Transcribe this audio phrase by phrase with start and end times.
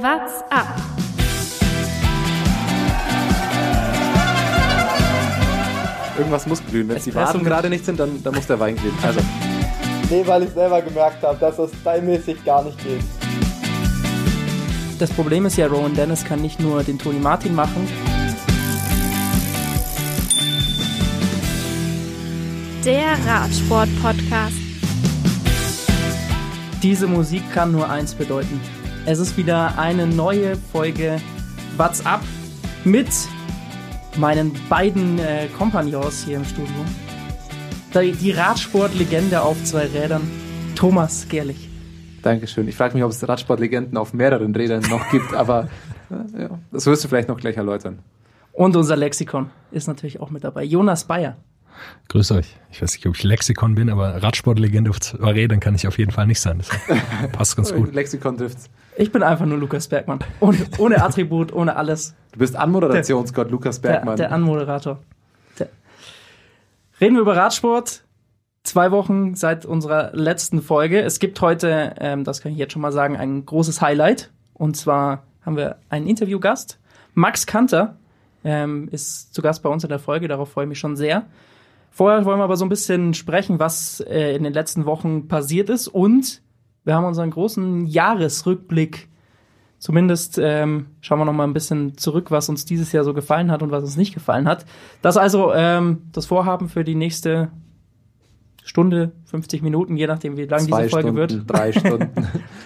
[0.00, 0.68] What's up?
[6.16, 6.88] Irgendwas muss glühen.
[6.88, 8.94] Wenn es die mit- gerade nicht sind, dann, dann muss der Wein glühen.
[9.02, 9.20] Also,
[10.10, 13.02] Nee, weil ich selber gemerkt habe, dass das stylmäßig gar nicht geht.
[14.98, 17.86] Das Problem ist ja, Rowan Dennis kann nicht nur den Tony Martin machen.
[22.84, 24.54] Der Radsport-Podcast.
[26.82, 28.60] Diese Musik kann nur eins bedeuten.
[29.10, 31.18] Es ist wieder eine neue Folge
[31.78, 32.20] What's Up
[32.84, 33.08] mit
[34.18, 36.84] meinen beiden äh, Kompagnons hier im Studio.
[37.94, 40.30] Die, die Radsportlegende auf zwei Rädern,
[40.74, 41.70] Thomas Gerlich.
[42.20, 42.68] Dankeschön.
[42.68, 45.70] Ich frage mich, ob es Radsportlegenden auf mehreren Rädern noch gibt, aber
[46.10, 48.00] äh, ja, das wirst du vielleicht noch gleich erläutern.
[48.52, 50.64] Und unser Lexikon ist natürlich auch mit dabei.
[50.64, 51.38] Jonas Bayer.
[52.08, 52.56] Grüß euch.
[52.70, 55.96] Ich weiß nicht, ob ich Lexikon bin, aber Radsportlegende auf zwei Rädern kann ich auf
[55.96, 56.58] jeden Fall nicht sein.
[56.58, 56.68] Das
[57.32, 57.94] passt ganz gut.
[57.94, 58.68] Lexikon trifft's.
[58.98, 60.18] Ich bin einfach nur Lukas Bergmann.
[60.40, 62.16] Ohne, ohne Attribut, ohne alles.
[62.32, 64.16] Du bist Anmoderationsgott Lukas Der, Bergmann.
[64.16, 64.98] der Anmoderator.
[65.56, 65.68] Der.
[67.00, 68.02] Reden wir über Radsport.
[68.64, 71.00] Zwei Wochen seit unserer letzten Folge.
[71.00, 74.32] Es gibt heute, ähm, das kann ich jetzt schon mal sagen, ein großes Highlight.
[74.52, 76.80] Und zwar haben wir einen Interviewgast.
[77.14, 77.94] Max Kanter
[78.42, 80.26] ähm, ist zu Gast bei uns in der Folge.
[80.26, 81.26] Darauf freue ich mich schon sehr.
[81.92, 85.70] Vorher wollen wir aber so ein bisschen sprechen, was äh, in den letzten Wochen passiert
[85.70, 85.86] ist.
[85.86, 86.42] Und
[86.84, 89.08] wir haben unseren großen Jahresrückblick
[89.78, 93.50] Zumindest ähm, schauen wir noch mal ein bisschen zurück, was uns dieses Jahr so gefallen
[93.50, 94.66] hat und was uns nicht gefallen hat.
[95.02, 97.50] Das ist also ähm, das Vorhaben für die nächste
[98.64, 101.44] Stunde, 50 Minuten, je nachdem, wie lang Zwei diese Folge Stunden, wird.
[101.46, 102.10] drei Stunden.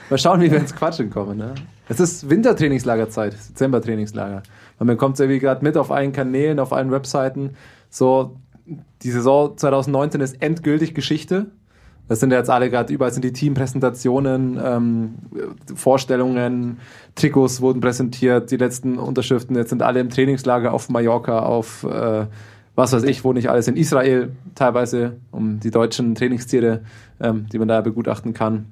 [0.08, 1.36] Mal schauen, wie wir ins Quatschen kommen.
[1.36, 1.54] Ne?
[1.88, 4.42] Es ist Wintertrainingslagerzeit, Dezembertrainingslager.
[4.78, 7.50] Man bekommt es irgendwie gerade mit auf allen Kanälen, auf allen Webseiten.
[7.90, 8.36] So,
[9.02, 11.50] die Saison 2019 ist endgültig Geschichte.
[12.12, 15.14] Das sind ja jetzt alle gerade, überall sind die Teampräsentationen, ähm,
[15.74, 16.78] Vorstellungen,
[17.14, 22.26] Trikots wurden präsentiert, die letzten Unterschriften, jetzt sind alle im Trainingslager auf Mallorca, auf äh,
[22.74, 26.82] was weiß ich, wo nicht alles in Israel teilweise, um die deutschen Trainingstiere,
[27.18, 28.66] ähm, die man da begutachten kann.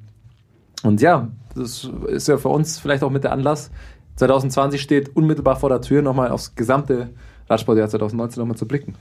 [0.82, 3.70] Und ja, das ist ja für uns vielleicht auch mit der Anlass.
[4.16, 7.08] 2020 steht unmittelbar vor der Tür, nochmal aufs gesamte
[7.48, 8.96] Radsportjahr 2019 nochmal zu blicken.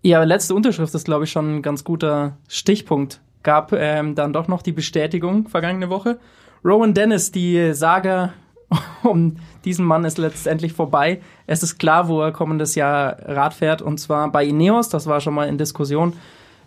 [0.00, 3.20] Ja, letzte Unterschrift ist, glaube ich, schon ein ganz guter Stichpunkt.
[3.42, 6.18] Gab ähm, dann doch noch die Bestätigung vergangene Woche.
[6.64, 8.32] Rowan Dennis, die Saga
[9.02, 11.20] um diesen Mann ist letztendlich vorbei.
[11.46, 14.88] Es ist klar, wo er kommendes Jahr Rad fährt, und zwar bei Ineos.
[14.88, 16.14] Das war schon mal in Diskussion.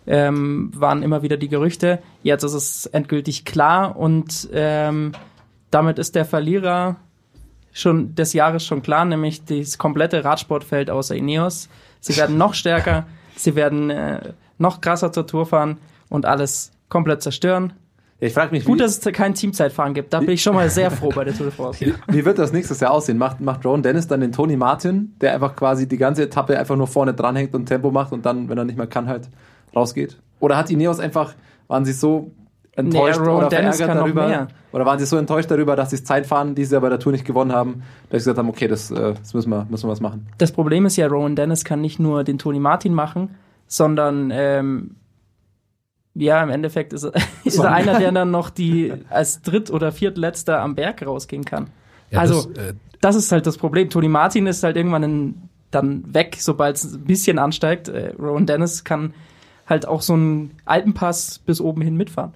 [0.04, 2.00] Ähm, waren immer wieder die Gerüchte.
[2.24, 5.12] Jetzt ist es endgültig klar und ähm,
[5.70, 6.96] damit ist der Verlierer
[7.72, 11.68] schon des Jahres schon klar, nämlich das komplette Radsportfeld außer Ineos.
[12.00, 13.06] Sie werden noch stärker,
[13.36, 15.78] sie werden äh, noch krasser zur Tour fahren
[16.12, 17.72] und alles komplett zerstören.
[18.20, 20.12] Ich frage mich, Gut, dass es kein Teamzeitfahren gibt.
[20.12, 21.94] Da bin ich schon mal sehr froh bei der Tour de France.
[22.06, 23.18] wie wird das nächstes Jahr aussehen?
[23.18, 26.76] Macht, macht Ron Dennis dann den Tony Martin, der einfach quasi die ganze Etappe einfach
[26.76, 29.28] nur vorne dranhängt und Tempo macht und dann, wenn er nicht mehr kann, halt
[29.74, 30.18] rausgeht?
[30.38, 31.34] Oder hat Ineos einfach,
[31.66, 32.30] waren sie so
[32.76, 34.28] enttäuscht Nee, oder Dennis verärgert kann noch darüber?
[34.28, 34.48] mehr.
[34.70, 37.10] Oder waren sie so enttäuscht darüber, dass sie das Zeitfahren dieses Jahr bei der Tour
[37.12, 39.90] nicht gewonnen haben, dass sie gesagt haben, okay, das, äh, das müssen, wir, müssen wir
[39.90, 40.28] was machen?
[40.38, 43.34] Das Problem ist ja, Rowan Dennis kann nicht nur den Tony Martin machen,
[43.66, 44.94] sondern ähm,
[46.14, 47.12] ja, im Endeffekt ist er,
[47.44, 51.68] ist er einer, der dann noch die als Dritt- oder Viertletzter am Berg rausgehen kann.
[52.10, 53.90] Ja, also, das, äh, das ist halt das Problem.
[53.90, 55.34] Tony Martin ist halt irgendwann in,
[55.70, 57.88] dann weg, sobald es ein bisschen ansteigt.
[57.88, 59.14] Äh, Rowan Dennis kann
[59.66, 62.34] halt auch so einen Alpenpass bis oben hin mitfahren.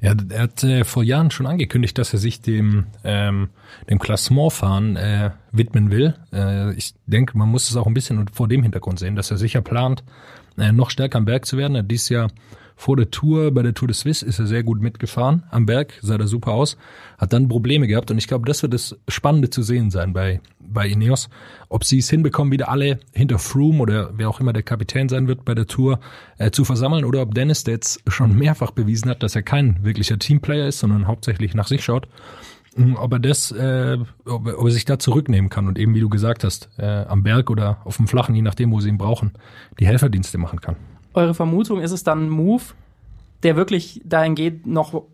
[0.00, 3.50] Ja, er hat äh, vor Jahren schon angekündigt, dass er sich dem, ähm,
[3.90, 6.14] dem Klassementfahren äh, widmen will.
[6.32, 9.36] Äh, ich denke, man muss es auch ein bisschen vor dem Hintergrund sehen, dass er
[9.36, 10.02] sicher plant,
[10.56, 11.74] äh, noch stärker am Berg zu werden.
[11.74, 12.30] Er hat dieses Jahr
[12.80, 15.98] vor der Tour, bei der Tour de Suisse, ist er sehr gut mitgefahren am Berg,
[16.00, 16.78] sah da super aus,
[17.18, 20.40] hat dann Probleme gehabt und ich glaube, das wird das Spannende zu sehen sein bei,
[20.60, 21.28] bei Ineos,
[21.68, 25.28] ob sie es hinbekommen, wieder alle hinter Froome oder wer auch immer der Kapitän sein
[25.28, 26.00] wird bei der Tour
[26.38, 29.84] äh, zu versammeln oder ob Dennis, der jetzt schon mehrfach bewiesen hat, dass er kein
[29.84, 32.08] wirklicher Teamplayer ist, sondern hauptsächlich nach sich schaut,
[32.76, 35.94] mh, ob er das, äh, ob, er- ob er sich da zurücknehmen kann und eben,
[35.94, 38.88] wie du gesagt hast, äh, am Berg oder auf dem Flachen, je nachdem, wo sie
[38.88, 39.32] ihn brauchen,
[39.78, 40.76] die Helferdienste machen kann.
[41.14, 42.62] Eure Vermutung, ist es dann ein Move,
[43.42, 45.04] der wirklich dahin geht, noch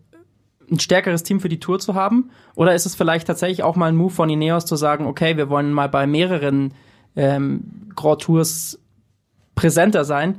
[0.69, 2.29] ein stärkeres Team für die Tour zu haben?
[2.55, 5.49] Oder ist es vielleicht tatsächlich auch mal ein Move von Ineos zu sagen, okay, wir
[5.49, 6.73] wollen mal bei mehreren
[7.15, 7.61] ähm,
[7.95, 8.79] Grand Tours
[9.55, 10.35] präsenter sein,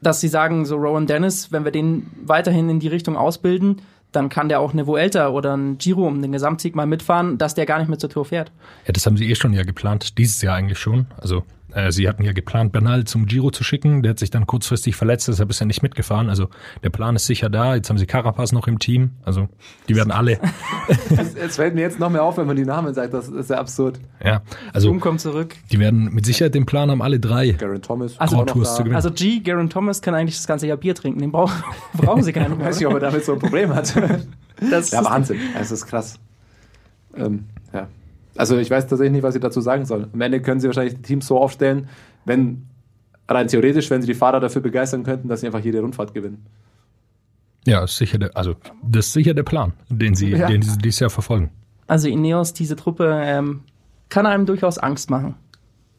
[0.00, 3.82] dass sie sagen, so Rowan Dennis, wenn wir den weiterhin in die Richtung ausbilden,
[4.12, 7.54] dann kann der auch eine Vuelta oder ein Giro um den Gesamtsieg mal mitfahren, dass
[7.54, 8.50] der gar nicht mehr zur Tour fährt.
[8.86, 11.06] Ja, das haben sie eh schon ja geplant, dieses Jahr eigentlich schon.
[11.20, 11.44] Also
[11.76, 14.02] äh, sie hatten ja geplant, Bernal zum Giro zu schicken.
[14.02, 16.30] Der hat sich dann kurzfristig verletzt, deshalb ist er nicht mitgefahren.
[16.30, 16.48] Also
[16.82, 17.74] der Plan ist sicher da.
[17.74, 19.10] Jetzt haben sie Carapaz noch im Team.
[19.24, 19.48] Also
[19.88, 20.38] die werden alle.
[21.38, 23.12] Es, fällt mir jetzt noch mehr auf, wenn man die Namen sagt.
[23.14, 23.98] Das ist ja absurd.
[24.24, 24.42] ja,
[24.72, 25.54] also Zoom kommt zurück.
[25.70, 27.50] die werden mit Sicherheit den Plan haben, alle drei.
[27.52, 28.18] Garen Thomas.
[28.18, 28.96] Also- Tours zu gewinnen.
[28.96, 31.20] Also G, Garen Thomas kann eigentlich das ganze Jahr Bier trinken.
[31.20, 31.62] Den brauchen,
[31.94, 32.66] brauchen sie gar nicht mehr.
[32.68, 33.94] Weiß nicht, ob er damit so ein Problem hat.
[34.70, 35.38] Das ja, ist- Wahnsinn.
[35.60, 36.18] Es ist krass.
[37.16, 37.44] Ähm.
[38.38, 40.08] Also ich weiß tatsächlich nicht, was ich dazu sagen soll.
[40.12, 41.88] Am Ende können sie wahrscheinlich die Teams so aufstellen,
[42.24, 42.66] wenn
[43.28, 46.44] rein theoretisch, wenn sie die Fahrer dafür begeistern könnten, dass sie einfach jede Rundfahrt gewinnen.
[47.66, 50.46] Ja, ist sicher der, also das ist sicher der Plan, den sie, Ja.
[50.46, 51.50] den sie dieses Jahr verfolgen.
[51.88, 53.62] Also Ineos, diese Truppe, ähm,
[54.08, 55.34] kann einem durchaus Angst machen.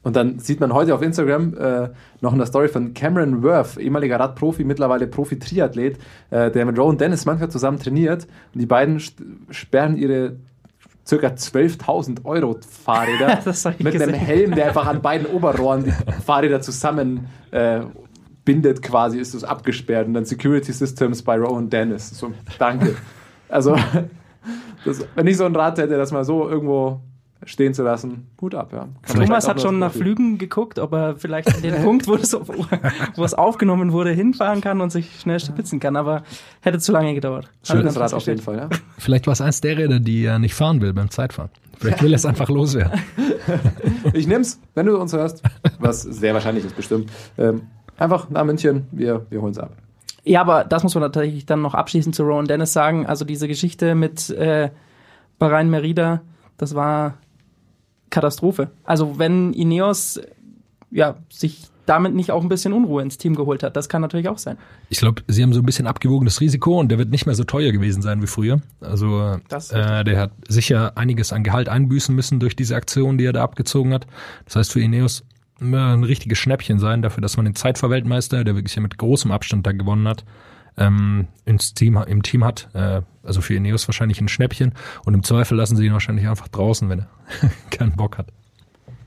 [0.03, 1.89] Und dann sieht man heute auf Instagram äh,
[2.21, 5.97] noch eine Story von Cameron Worth, ehemaliger Radprofi, mittlerweile Profi-Triathlet,
[6.29, 8.25] äh, der mit Rowan Dennis manchmal zusammen trainiert.
[8.53, 9.01] Und die beiden
[9.49, 10.37] sperren ihre
[11.07, 14.13] circa 12.000 Euro Fahrräder Das mit einem gesehen.
[14.13, 15.93] Helm, der einfach an beiden Oberrohren die
[16.25, 17.81] Fahrräder zusammen äh,
[18.43, 20.07] bindet quasi, ist es abgesperrt.
[20.07, 22.09] Und dann Security Systems bei Rowan Dennis.
[22.09, 22.95] So, danke.
[23.49, 23.75] Also,
[24.85, 27.01] das, wenn ich so ein Rad hätte, das mal so irgendwo
[27.45, 28.87] stehen zu lassen, Hut ab, ja.
[29.01, 29.91] Kann Thomas hat schon nach.
[29.91, 34.61] Flügen geguckt, ob er vielleicht an den Punkt, wo es, wo es aufgenommen wurde, hinfahren
[34.61, 36.23] kann und sich schnell stipitzen kann, aber
[36.61, 37.49] hätte zu lange gedauert.
[37.63, 38.41] Schönes Rad auf jeden.
[38.41, 38.69] Fall, ja.
[38.97, 41.49] Vielleicht war es eins der Räder, die er nicht fahren will beim Zeitfahren.
[41.77, 42.99] Vielleicht will er es einfach loswerden.
[44.13, 45.43] Ich nehm's, wenn du uns hörst,
[45.79, 47.11] was sehr wahrscheinlich ist, bestimmt.
[47.37, 47.63] Ähm,
[47.97, 49.71] einfach nach München, wir, wir holen's ab.
[50.23, 53.05] Ja, aber das muss man tatsächlich dann noch abschließend zu Rowan Dennis sagen.
[53.05, 54.69] Also diese Geschichte mit äh,
[55.39, 56.21] Bahrain Merida,
[56.57, 57.13] das war
[58.09, 58.69] Katastrophe.
[58.83, 60.19] Also wenn Ineos
[60.91, 64.27] ja, sich damit nicht auch ein bisschen Unruhe ins Team geholt hat, das kann natürlich
[64.27, 64.57] auch sein.
[64.89, 67.45] Ich glaube, sie haben so ein bisschen abgewogenes Risiko und der wird nicht mehr so
[67.45, 68.61] teuer gewesen sein wie früher.
[68.81, 73.33] Also äh, der hat sicher einiges an Gehalt einbüßen müssen durch diese Aktion, die er
[73.33, 74.05] da abgezogen hat.
[74.45, 75.23] Das heißt für Ineos
[75.61, 79.31] äh, ein richtiges Schnäppchen sein dafür, dass man den Zeitverweltmeister, der wirklich ja mit großem
[79.31, 80.25] Abstand da gewonnen hat,
[80.77, 82.69] ähm, ins Team, im Team hat.
[82.73, 84.73] Äh, also für Ineos wahrscheinlich ein Schnäppchen
[85.05, 87.09] und im Zweifel lassen sie ihn wahrscheinlich einfach draußen, wenn er
[87.69, 88.27] keinen Bock hat.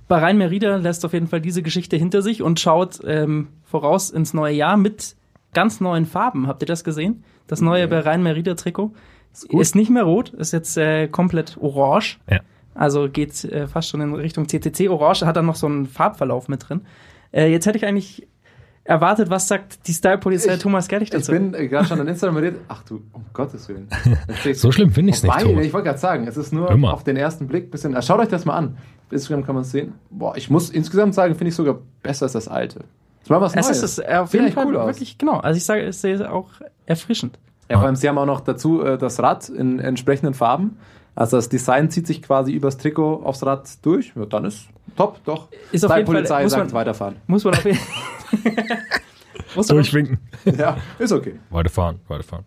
[0.09, 4.35] Bahrain Merida lässt auf jeden Fall diese Geschichte hinter sich und schaut ähm, voraus ins
[4.35, 5.15] neue Jahr mit
[5.55, 6.49] ganz neuen Farben.
[6.49, 7.23] Habt ihr das gesehen?
[7.47, 8.93] Das neue Bahrain Merida Trikot
[9.49, 12.19] ist, nicht mehr rot, ist jetzt äh, komplett orange.
[12.29, 12.41] Ja.
[12.75, 14.89] Also geht äh, fast schon in Richtung CCC.
[14.89, 16.83] Orange hat dann noch so einen Farbverlauf mit drin.
[17.33, 18.27] Äh, jetzt hätte ich eigentlich
[18.91, 21.33] erwartet, was sagt die Style-Polizei Ich- Thomas Gerlich Ich dazu?
[21.33, 22.61] bin äh, gerade schon an Instagram geredet.
[22.69, 23.89] Ach du, um Gottes Willen.
[24.55, 25.39] So schlimm finde ich es nicht.
[25.41, 25.65] Thomas.
[25.65, 26.93] ich wollte gerade sagen, es ist nur Immer.
[26.93, 28.03] auf den ersten Blick ein bisschen.
[28.03, 28.77] Schaut euch das mal an.
[29.07, 29.95] Auf Instagram kann man es sehen.
[30.11, 32.81] Boah, ich muss insgesamt sagen, finde ich sogar besser als das alte.
[33.21, 33.83] Das war was es Neues.
[33.83, 34.87] ist es, äh, auf jeden Fall cool aus.
[34.87, 35.39] wirklich, genau.
[35.39, 36.49] Also ich sage, es ist auch
[36.87, 37.39] erfrischend.
[37.69, 40.77] Ja, vor allem, sie haben auch noch dazu äh, das Rad in entsprechenden Farben.
[41.15, 44.13] Also das Design zieht sich quasi übers Trikot aufs Rad durch.
[44.17, 44.67] Ja, dann ist
[44.97, 45.49] top, doch.
[45.71, 47.17] Ist auf jeden Fall- Polizei muss sagt man- weiterfahren.
[47.27, 47.87] Muss man auf jeden muss,
[49.57, 50.19] man, Durchwinken.
[50.45, 51.39] ja, ist okay.
[51.51, 52.45] Weiterfahren, weiterfahren.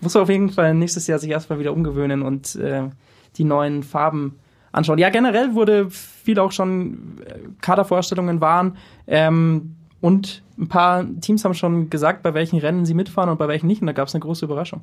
[0.00, 2.88] muss man auf jeden Fall nächstes Jahr sich erstmal wieder umgewöhnen und äh,
[3.36, 4.38] die neuen Farben
[4.72, 4.98] anschauen.
[4.98, 8.76] Ja, generell wurde viel auch schon äh, Kadervorstellungen waren
[9.06, 13.48] ähm, und ein paar Teams haben schon gesagt, bei welchen Rennen sie mitfahren und bei
[13.48, 13.80] welchen nicht.
[13.80, 14.82] Und da gab es eine große Überraschung.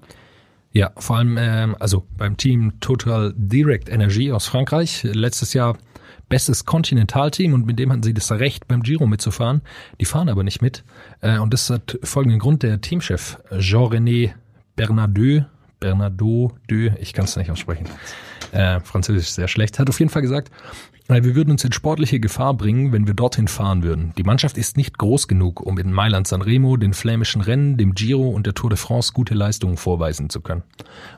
[0.71, 5.03] Ja, vor allem ähm, also beim Team Total Direct Energy aus Frankreich.
[5.03, 5.77] Letztes Jahr
[6.30, 9.62] bestes Kontinentalteam und mit dem hatten sie das Recht, beim Giro mitzufahren.
[10.00, 10.83] Die fahren aber nicht mit.
[11.22, 12.63] Äh, und das hat folgenden Grund.
[12.63, 14.33] Der Teamchef Jean-René
[14.75, 15.45] Bernardeux,
[15.80, 17.86] Bernardo, Deux, ich kann es nicht aussprechen.
[18.51, 19.80] Äh, Französisch sehr schlecht.
[19.80, 20.51] Hat auf jeden Fall gesagt,
[21.07, 24.13] äh, wir würden uns in sportliche Gefahr bringen, wenn wir dorthin fahren würden.
[24.17, 28.29] Die Mannschaft ist nicht groß genug, um in Mailand Sanremo, den flämischen Rennen, dem Giro
[28.29, 30.63] und der Tour de France gute Leistungen vorweisen zu können.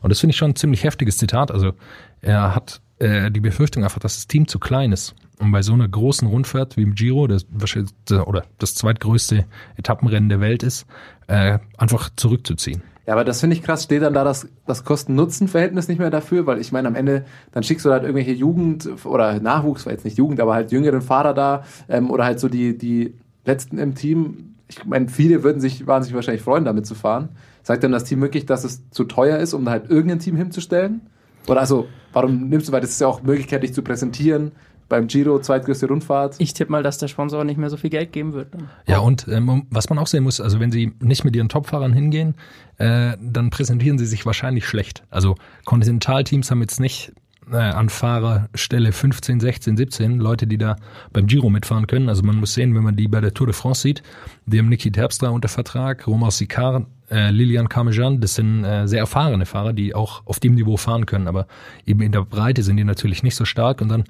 [0.02, 1.52] Und das finde ich schon ein ziemlich heftiges Zitat.
[1.52, 1.74] Also
[2.22, 5.74] er hat äh, die Befürchtung einfach, dass das Team zu klein ist, um bei so
[5.74, 7.92] einer großen Rundfahrt wie im Giro, das wahrscheinlich
[8.26, 10.86] oder das zweitgrößte Etappenrennen der Welt ist,
[11.28, 12.82] äh, einfach zurückzuziehen.
[13.08, 16.46] Ja, aber das finde ich krass, steht dann da das, das Kosten-Nutzen-Verhältnis nicht mehr dafür,
[16.46, 17.24] weil ich meine, am Ende,
[17.54, 21.02] dann schickst du halt irgendwelche Jugend- oder Nachwuchs, war jetzt nicht Jugend, aber halt jüngeren
[21.02, 23.14] Fahrer da ähm, oder halt so die, die
[23.46, 24.56] Letzten im Team.
[24.68, 27.30] Ich meine, viele würden sich wahnsinnig wahrscheinlich freuen, damit zu fahren.
[27.64, 30.36] Sagt dann das Team wirklich, dass es zu teuer ist, um da halt irgendein Team
[30.36, 31.02] hinzustellen?
[31.48, 34.52] Oder also, warum nimmst du, weil das ist ja auch Möglichkeit, dich zu präsentieren
[34.90, 36.36] beim Giro, zweitgrößte Rundfahrt.
[36.38, 38.50] Ich tippe mal, dass der Sponsor nicht mehr so viel Geld geben wird.
[38.86, 41.94] Ja, und ähm, was man auch sehen muss, also wenn sie nicht mit ihren Topfahrern
[41.94, 42.36] hingehen,
[42.78, 45.04] äh, dann präsentieren sie sich wahrscheinlich schlecht.
[45.10, 45.36] Also
[45.66, 47.12] Kontinentalteams haben jetzt nicht
[47.52, 50.76] äh, an Fahrerstelle 15, 16, 17 Leute, die da
[51.14, 52.10] beim Giro mitfahren können.
[52.10, 54.04] Also man muss sehen, wenn man die bei der Tour de France sieht,
[54.46, 59.00] die haben Niki Terpstra unter Vertrag, Romain Sicard, äh, Lilian Carmejan, das sind äh, sehr
[59.00, 61.48] erfahrene Fahrer, die auch auf dem Niveau fahren können, aber
[61.86, 64.04] eben in der Breite sind die natürlich nicht so stark und dann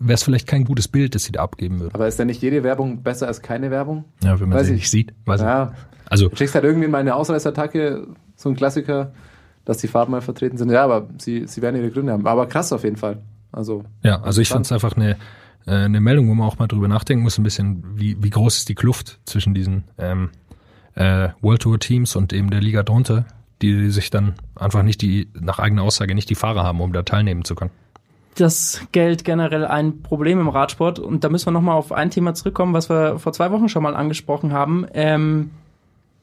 [0.00, 1.94] wäre es vielleicht kein gutes Bild, das sie da abgeben würden.
[1.94, 4.04] Aber ist denn nicht jede Werbung besser als keine Werbung?
[4.24, 4.80] Ja, wenn man Weiß sie ich.
[4.80, 5.14] nicht sieht.
[5.24, 6.10] Weiß Ja, ich.
[6.10, 9.12] Also du schickst halt irgendwie mal eine Ausreißattacke, so ein Klassiker,
[9.68, 10.70] dass die Farben mal vertreten sind.
[10.70, 12.26] Ja, aber sie, sie werden ihre Gründe haben.
[12.26, 13.18] Aber krass auf jeden Fall.
[13.52, 15.18] Also, Ja, also ich fand es einfach eine,
[15.66, 18.56] äh, eine Meldung, wo man auch mal drüber nachdenken muss, ein bisschen, wie, wie groß
[18.56, 20.30] ist die Kluft zwischen diesen ähm,
[20.94, 23.26] äh, World Tour Teams und eben der Liga drunter,
[23.60, 27.02] die sich dann einfach nicht die, nach eigener Aussage nicht die Fahrer haben, um da
[27.02, 27.70] teilnehmen zu können.
[28.36, 30.98] das Geld generell ein Problem im Radsport.
[30.98, 33.82] Und da müssen wir nochmal auf ein Thema zurückkommen, was wir vor zwei Wochen schon
[33.82, 34.86] mal angesprochen haben.
[34.94, 35.50] Ähm,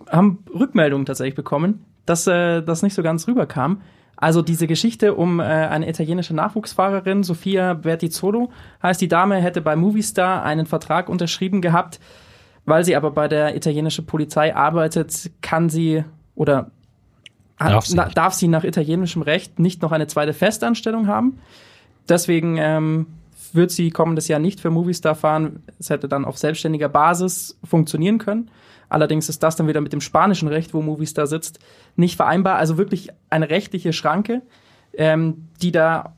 [0.09, 3.81] haben Rückmeldungen tatsächlich bekommen, dass äh, das nicht so ganz rüberkam.
[4.17, 8.49] Also diese Geschichte um äh, eine italienische Nachwuchsfahrerin, Sofia Bertizzolo,
[8.81, 11.99] heißt die Dame, hätte bei Movistar einen Vertrag unterschrieben gehabt,
[12.65, 16.03] weil sie aber bei der italienischen Polizei arbeitet, kann sie
[16.35, 16.71] oder
[17.57, 21.39] Darf sie na- darf sie nach italienischem Recht nicht noch eine zweite Festanstellung haben.
[22.09, 23.07] Deswegen ähm,
[23.53, 25.63] wird sie kommendes Jahr nicht für Movistar fahren.
[25.79, 28.49] Es hätte dann auf selbstständiger Basis funktionieren können.
[28.89, 31.59] Allerdings ist das dann wieder mit dem spanischen Recht, wo Movistar sitzt,
[31.95, 32.57] nicht vereinbar.
[32.57, 34.41] Also wirklich eine rechtliche Schranke,
[34.93, 36.13] ähm, die da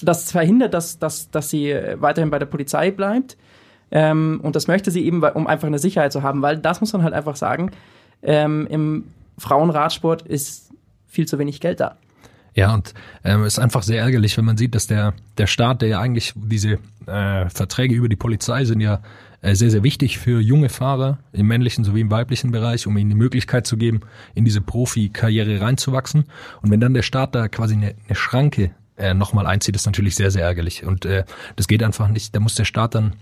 [0.00, 3.36] das verhindert, dass, dass, dass sie weiterhin bei der Polizei bleibt.
[3.90, 6.92] Ähm, und das möchte sie eben, um einfach eine Sicherheit zu haben, weil das muss
[6.92, 7.72] man halt einfach sagen,
[8.22, 9.04] ähm, im
[9.38, 10.70] Frauenradsport ist
[11.06, 11.96] viel zu wenig Geld da.
[12.54, 15.88] Ja, und ähm, ist einfach sehr ärgerlich, wenn man sieht, dass der, der Staat, der
[15.88, 19.00] ja eigentlich diese äh, Verträge über die Polizei sind ja
[19.42, 23.16] sehr, sehr wichtig für junge Fahrer im männlichen sowie im weiblichen Bereich, um ihnen die
[23.16, 24.00] Möglichkeit zu geben,
[24.34, 26.24] in diese Profikarriere reinzuwachsen.
[26.62, 30.14] Und wenn dann der Staat da quasi eine, eine Schranke äh, nochmal einzieht, ist natürlich
[30.14, 30.84] sehr, sehr ärgerlich.
[30.84, 31.24] Und äh,
[31.56, 32.34] das geht einfach nicht.
[32.36, 33.14] Da muss der Staat dann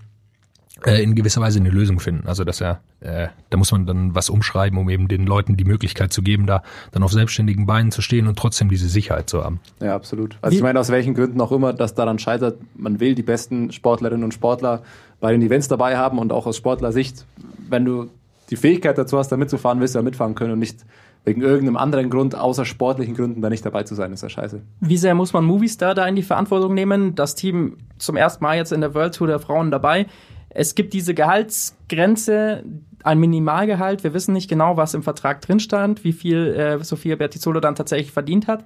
[0.84, 2.26] äh, in gewisser Weise eine Lösung finden.
[2.26, 5.64] Also dass er, äh, da muss man dann was umschreiben, um eben den Leuten die
[5.64, 9.44] Möglichkeit zu geben, da dann auf selbstständigen Beinen zu stehen und trotzdem diese Sicherheit zu
[9.44, 9.60] haben.
[9.80, 10.36] Ja, absolut.
[10.42, 13.22] Also Wie- ich meine, aus welchen Gründen auch immer das daran scheitert, man will die
[13.22, 14.82] besten Sportlerinnen und Sportler
[15.20, 17.24] bei den Events dabei haben und auch aus Sportlersicht,
[17.68, 18.10] wenn du
[18.50, 20.84] die Fähigkeit dazu hast, da mitzufahren, willst du ja mitfahren können und nicht
[21.24, 24.62] wegen irgendeinem anderen Grund, außer sportlichen Gründen, da nicht dabei zu sein, ist ja scheiße.
[24.80, 27.14] Wie sehr muss man Movistar da in die Verantwortung nehmen?
[27.14, 30.06] Das Team zum ersten Mal jetzt in der World Tour der Frauen dabei.
[30.48, 32.64] Es gibt diese Gehaltsgrenze,
[33.04, 34.04] ein Minimalgehalt.
[34.04, 37.74] Wir wissen nicht genau, was im Vertrag drin stand, wie viel äh, Sofia Bertizzolo dann
[37.74, 38.64] tatsächlich verdient hat.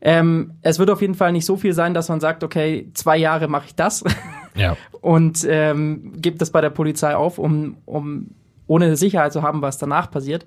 [0.00, 3.18] Ähm, es wird auf jeden Fall nicht so viel sein, dass man sagt, okay, zwei
[3.18, 4.02] Jahre mache ich das
[4.54, 4.76] Ja.
[5.00, 8.30] und ähm, gibt das bei der Polizei auf, um, um
[8.66, 10.46] ohne Sicherheit zu haben, was danach passiert.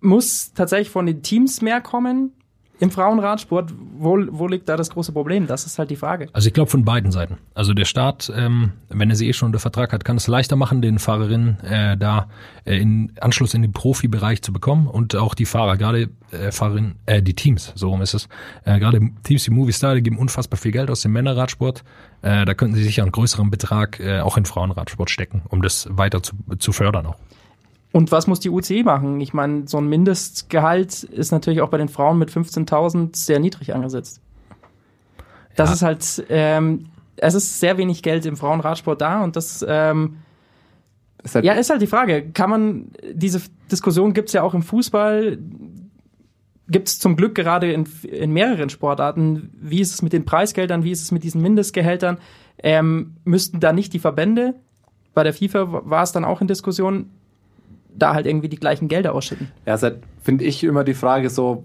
[0.00, 2.32] Muss tatsächlich von den Teams mehr kommen
[2.80, 3.72] im Frauenradsport?
[3.98, 5.46] Wo, wo liegt da das große Problem?
[5.46, 6.28] Das ist halt die Frage.
[6.32, 7.38] Also ich glaube von beiden Seiten.
[7.54, 10.56] Also der Staat, ähm, wenn er sie eh schon unter Vertrag hat, kann es leichter
[10.56, 12.28] machen, den Fahrerinnen äh, da
[12.64, 16.96] äh, in Anschluss in den Profibereich zu bekommen und auch die Fahrer, gerade äh, Fahrerinnen,
[17.06, 18.28] äh, die Teams, so rum ist es.
[18.64, 21.84] Äh, gerade Teams wie Movistar, die geben unfassbar viel Geld aus dem Männerradsport.
[22.22, 25.88] Äh, da könnten sie sicher einen größeren Betrag äh, auch in Frauenradsport stecken, um das
[25.90, 27.16] weiter zu, zu fördern auch.
[27.92, 29.20] Und was muss die UCI machen?
[29.20, 33.74] Ich meine, so ein Mindestgehalt ist natürlich auch bei den Frauen mit 15.000 sehr niedrig
[33.74, 34.20] angesetzt.
[35.56, 35.74] Das Ja.
[35.74, 40.18] ist halt, ähm, es ist sehr wenig Geld im Frauenradsport da und das, ähm,
[41.24, 42.30] Ist halt, ja, ist halt die Frage.
[42.30, 45.36] Kann man, diese Diskussion gibt's ja auch im Fußball,
[46.68, 49.50] gibt's zum Glück gerade in, in mehreren Sportarten.
[49.60, 50.84] Wie ist es mit den Preisgeldern?
[50.84, 52.18] Wie ist es mit diesen Mindestgehältern?
[52.62, 54.54] Ähm, müssten da nicht die Verbände,
[55.12, 57.10] bei der FIFA war es dann auch in Diskussion,
[57.96, 59.48] da halt irgendwie die gleichen Gelder ausschütten?
[59.66, 61.64] ja, halt, finde ich immer die Frage so,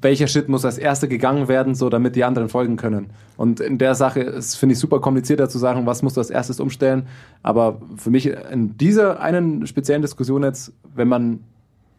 [0.00, 3.10] welcher Schritt muss als erster gegangen werden, so damit die anderen folgen können.
[3.36, 6.60] Und in der Sache finde ich, super komplizierter zu sagen, was musst du als erstes
[6.60, 7.06] umstellen.
[7.42, 11.40] Aber für mich in dieser einen speziellen Diskussion jetzt, wenn man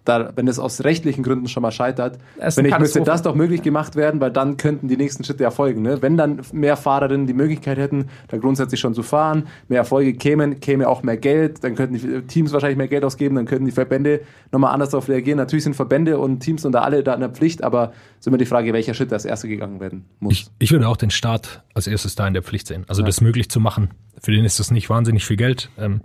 [0.05, 3.62] da, wenn es aus rechtlichen Gründen schon mal scheitert, wenn ich müsste das doch möglich
[3.63, 5.81] gemacht werden, weil dann könnten die nächsten Schritte erfolgen.
[5.81, 6.01] Ne?
[6.01, 10.59] Wenn dann mehr Fahrerinnen die Möglichkeit hätten, da grundsätzlich schon zu fahren, mehr Erfolge kämen,
[10.59, 13.71] käme auch mehr Geld, dann könnten die Teams wahrscheinlich mehr Geld ausgeben, dann könnten die
[13.71, 14.21] Verbände
[14.51, 15.38] nochmal anders darauf reagieren.
[15.38, 18.38] Natürlich sind Verbände und Teams und da alle da in der Pflicht, aber ist immer
[18.38, 20.33] die Frage, welcher Schritt als erster gegangen werden muss.
[20.33, 22.85] Ich, ich würde auch den Staat als erstes da in der Pflicht sehen.
[22.88, 23.89] Also das möglich zu machen.
[24.21, 25.69] Für den ist das nicht wahnsinnig viel Geld.
[25.77, 26.01] Ähm,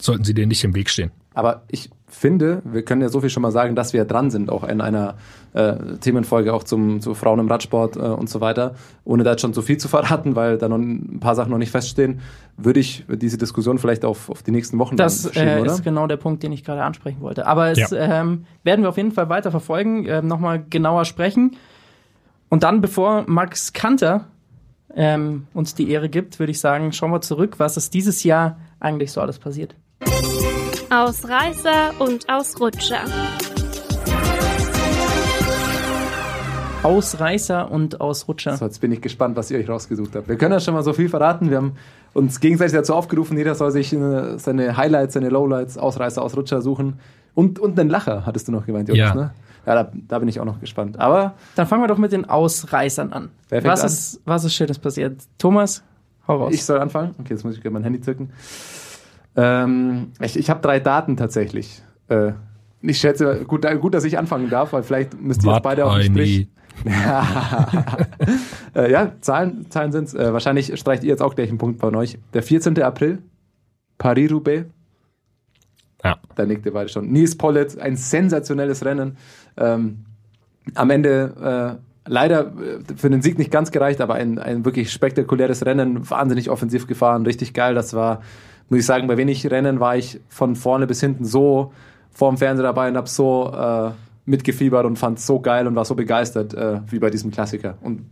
[0.00, 1.10] sollten sie denen nicht im Weg stehen.
[1.38, 4.50] Aber ich finde, wir können ja so viel schon mal sagen, dass wir dran sind,
[4.50, 5.14] auch in einer
[5.54, 8.74] äh, Themenfolge auch zum, zu Frauen im Radsport äh, und so weiter.
[9.04, 11.58] Ohne da jetzt schon zu viel zu verraten, weil da noch ein paar Sachen noch
[11.58, 12.18] nicht feststehen,
[12.56, 15.70] würde ich diese Diskussion vielleicht auf, auf die nächsten Wochen Das äh, oder?
[15.70, 17.46] ist genau der Punkt, den ich gerade ansprechen wollte.
[17.46, 18.20] Aber es Ja.
[18.20, 21.56] ähm, werden wir auf jeden Fall weiter verfolgen, ähm, nochmal genauer sprechen.
[22.48, 24.24] Und dann, bevor Max Kanter
[24.92, 28.58] ähm, uns die Ehre gibt, würde ich sagen, schauen wir zurück, was ist dieses Jahr
[28.80, 29.76] eigentlich so alles passiert.
[30.90, 33.00] Ausreißer und Ausrutscher.
[36.82, 38.56] Ausreißer und Ausrutscher.
[38.56, 40.28] So, jetzt bin ich gespannt, was ihr euch rausgesucht habt.
[40.28, 41.50] Wir können ja schon mal so viel verraten.
[41.50, 41.72] Wir haben
[42.14, 47.00] uns gegenseitig dazu aufgerufen, jeder soll sich äh, seine Highlights, seine Lowlights, Ausreißer, Ausrutscher suchen.
[47.34, 49.14] Und, und einen Lacher, hattest du noch gemeint, Jonas, Ja.
[49.14, 49.30] ne?
[49.66, 50.98] Ja, da, da bin ich auch noch gespannt.
[50.98, 53.28] Aber Dann fangen wir doch mit den Ausreißern an.
[53.50, 53.86] Was an?
[53.86, 55.20] ist, was ist Schönes passiert?
[55.36, 55.82] Thomas,
[56.26, 56.54] hau raus.
[56.54, 57.14] ich soll anfangen.
[57.18, 58.30] Okay, jetzt muss ich mein Handy zücken.
[59.36, 61.82] Ähm, ich ich habe drei Daten tatsächlich.
[62.08, 62.32] Äh,
[62.80, 65.94] ich schätze, gut, gut, dass ich anfangen darf, weil vielleicht müsst ihr jetzt beide auf
[65.94, 66.48] den Strich.
[68.74, 70.14] äh, ja, Zahlen, Zahlen sind es.
[70.14, 72.18] Äh, wahrscheinlich streicht ihr jetzt auch gleich einen Punkt von euch.
[72.34, 72.80] Der 14.
[72.82, 73.18] April,
[73.98, 74.66] Paris-Roubaix.
[76.04, 76.18] Ja.
[76.36, 77.10] Da nickt ihr beide schon.
[77.10, 79.16] Nils Pollitt, ein sensationelles Rennen.
[79.56, 80.04] Ähm,
[80.74, 84.92] am Ende äh, leider äh, für den Sieg nicht ganz gereicht, aber ein, ein wirklich
[84.92, 87.74] spektakuläres Rennen, wahnsinnig offensiv gefahren, richtig geil.
[87.74, 88.22] Das war,
[88.68, 91.72] muss ich sagen, bei wenig Rennen war ich von vorne bis hinten so
[92.12, 93.90] vorm Fernseher dabei und habe so äh,
[94.26, 97.78] mitgefiebert und fand es so geil und war so begeistert äh, wie bei diesem Klassiker.
[97.80, 98.04] Und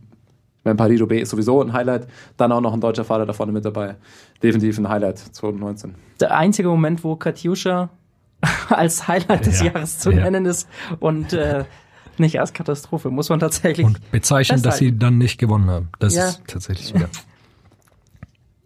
[0.63, 2.07] mein Paris-Roubaix ist sowieso ein Highlight.
[2.35, 3.95] Dann auch noch ein deutscher Fahrer da vorne mit dabei.
[4.43, 5.95] Definitiv ein Highlight 2019.
[6.19, 7.89] Der einzige Moment, wo Katjuscha
[8.69, 10.23] als Highlight des Ja, Jahres zu ja.
[10.23, 10.67] nennen ist
[10.99, 11.63] und äh,
[12.17, 13.85] nicht als Katastrophe, muss man tatsächlich.
[13.85, 15.89] Und bezeichnen, dass sie dann nicht gewonnen haben.
[15.99, 16.29] Das Ja.
[16.29, 17.09] ist tatsächlich wieder.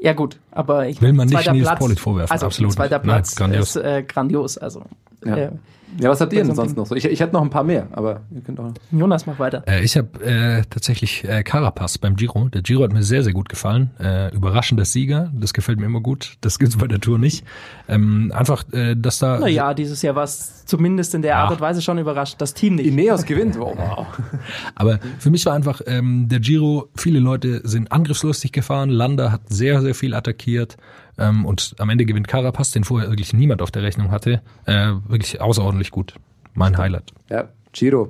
[0.02, 3.06] Ja gut, aber ich Will man nicht Nils Platz, Pollitt vorwerfen, Also absolut zweiter nicht.
[3.06, 3.76] Nein, Platz grandios.
[3.76, 4.58] ist äh, grandios.
[4.58, 4.84] Also
[5.26, 5.36] Ja.
[5.36, 5.52] äh,
[6.00, 6.96] Ja, was habt ihr denn sonst noch so?
[6.96, 8.72] Ich, ich hätte noch ein paar mehr, aber ihr könnt auch.
[8.94, 9.62] Jonas, mach weiter.
[9.68, 12.48] Äh, ich habe äh, tatsächlich äh, Carapaz beim Giro.
[12.48, 13.92] Der Giro hat mir sehr, sehr gut gefallen.
[14.00, 16.38] Äh, überraschender Sieger, das gefällt mir immer gut.
[16.40, 17.44] Das gibt's bei der Tour nicht.
[17.90, 19.40] Ähm, einfach, äh, dass da...
[19.40, 21.44] Naja, dieses Jahr war es zumindest in der Ja.
[21.44, 22.36] Art und Weise schon überrascht.
[22.40, 22.88] Das Team nicht.
[22.88, 23.58] Ineos gewinnt.
[23.60, 24.08] Oh, wow.
[24.76, 29.42] Aber für mich war einfach ähm, der Giro, viele Leute sind angriffslustig gefahren, Landa hat
[29.50, 30.78] sehr, sehr viel attackiert
[31.22, 34.92] ähm, und am Ende gewinnt Carapaz, den vorher wirklich niemand auf der Rechnung hatte, äh,
[35.08, 36.16] wirklich außerordentlich gut.
[36.54, 37.14] Mein Highlight.
[37.30, 38.10] Ja, Giro,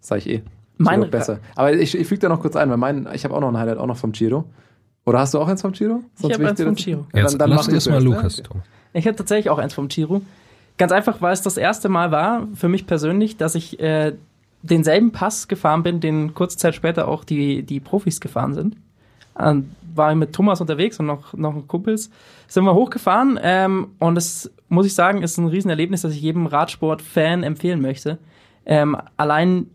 [0.00, 0.42] sag ich eh.
[0.78, 1.38] Mein- Giro besser.
[1.54, 3.56] Aber ich, ich füge da noch kurz ein, weil mein, ich habe auch noch ein
[3.56, 4.44] Highlight, auch noch vom Giro.
[5.04, 6.02] Oder hast du auch eins vom Giro?
[6.16, 7.06] Sonst hab will eins vom das- Giro.
[7.14, 8.10] Ja, Jetzt lass mach du erst mal zuerst, ne?
[8.16, 8.36] Lukas.
[8.42, 8.62] Tom.
[8.92, 10.22] Ich habe tatsächlich auch eins vom Giro.
[10.78, 14.12] Ganz einfach, weil es das erste Mal war, für mich persönlich, dass ich äh,
[14.62, 18.76] denselben Pass gefahren bin, den kurze Zeit später auch die, die Profis gefahren sind.
[19.38, 22.10] Ähm, war ich mit Thomas unterwegs und noch, noch Kumpels.
[22.48, 26.46] Sind wir hochgefahren ähm, und es, muss ich sagen, ist ein Riesenerlebnis, das ich jedem
[26.46, 28.18] Radsport-Fan empfehlen möchte.
[28.64, 29.66] Ähm, allein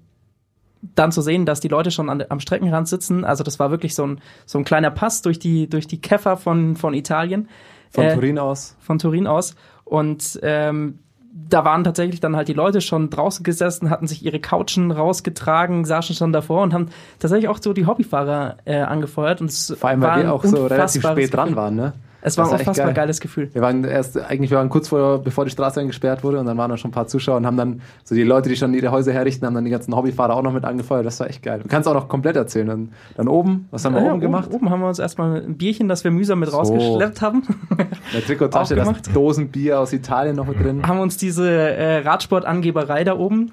[0.95, 3.93] dann zu sehen, dass die Leute schon an, am Streckenrand sitzen, also das war wirklich
[3.93, 7.49] so ein, so ein kleiner Pass durch die, durch die Käfer von, von Italien
[7.91, 8.75] Von Äh, Turin aus.
[8.79, 9.55] von Turin aus.
[9.83, 10.99] Und ähm,
[11.33, 15.85] da waren tatsächlich dann halt die Leute schon draußen gesessen, hatten sich ihre Couchen rausgetragen,
[15.85, 16.89] saßen schon davor und haben
[17.19, 19.41] tatsächlich auch so die Hobbyfahrer äh, angefeuert.
[19.41, 21.93] Und es Vor allem, weil wir auch so relativ spät dran waren, ne?
[22.23, 22.93] Es war ein unfassbar geil.
[22.95, 23.49] geiles Gefühl.
[23.53, 26.57] Wir waren erst, eigentlich, wir waren kurz vor, bevor die Straße eingesperrt wurde und dann
[26.57, 28.91] waren da schon ein paar Zuschauer und haben dann, so die Leute, die schon ihre
[28.91, 31.05] Häuser herrichten, haben dann die ganzen Hobbyfahrer auch noch mit angefeuert.
[31.05, 31.59] Das war echt geil.
[31.63, 32.67] Du kannst auch noch komplett erzählen.
[32.67, 34.47] Dann, dann oben, was haben wir Ja, oben gemacht?
[34.49, 37.87] Oben, oben haben wir uns erstmal ein Bierchen, das wir mühsam mit rausgeschleppt haben, In
[38.13, 39.01] der Trikottasche, das.
[39.13, 40.85] Dosenbier aus Italien noch mit drin.
[40.87, 43.51] haben uns diese äh, Radsportangeberei da oben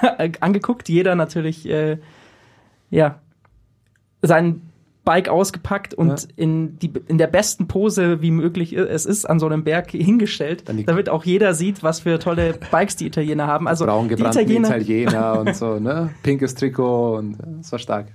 [0.40, 0.88] angeguckt.
[0.88, 1.98] Jeder natürlich, äh,
[2.90, 3.16] ja,
[4.22, 4.62] sein
[5.10, 6.28] Bike ausgepackt und Ja.
[6.36, 10.62] in, die, in der besten Pose, wie möglich es ist, an so einem Berg hingestellt,
[10.86, 13.66] damit auch jeder sieht, was für tolle Bikes die Italiener haben.
[13.66, 14.68] Also Braun die Italiener.
[14.68, 16.10] Italiener und so, ne?
[16.22, 18.06] Pinkes Trikot und das war stark.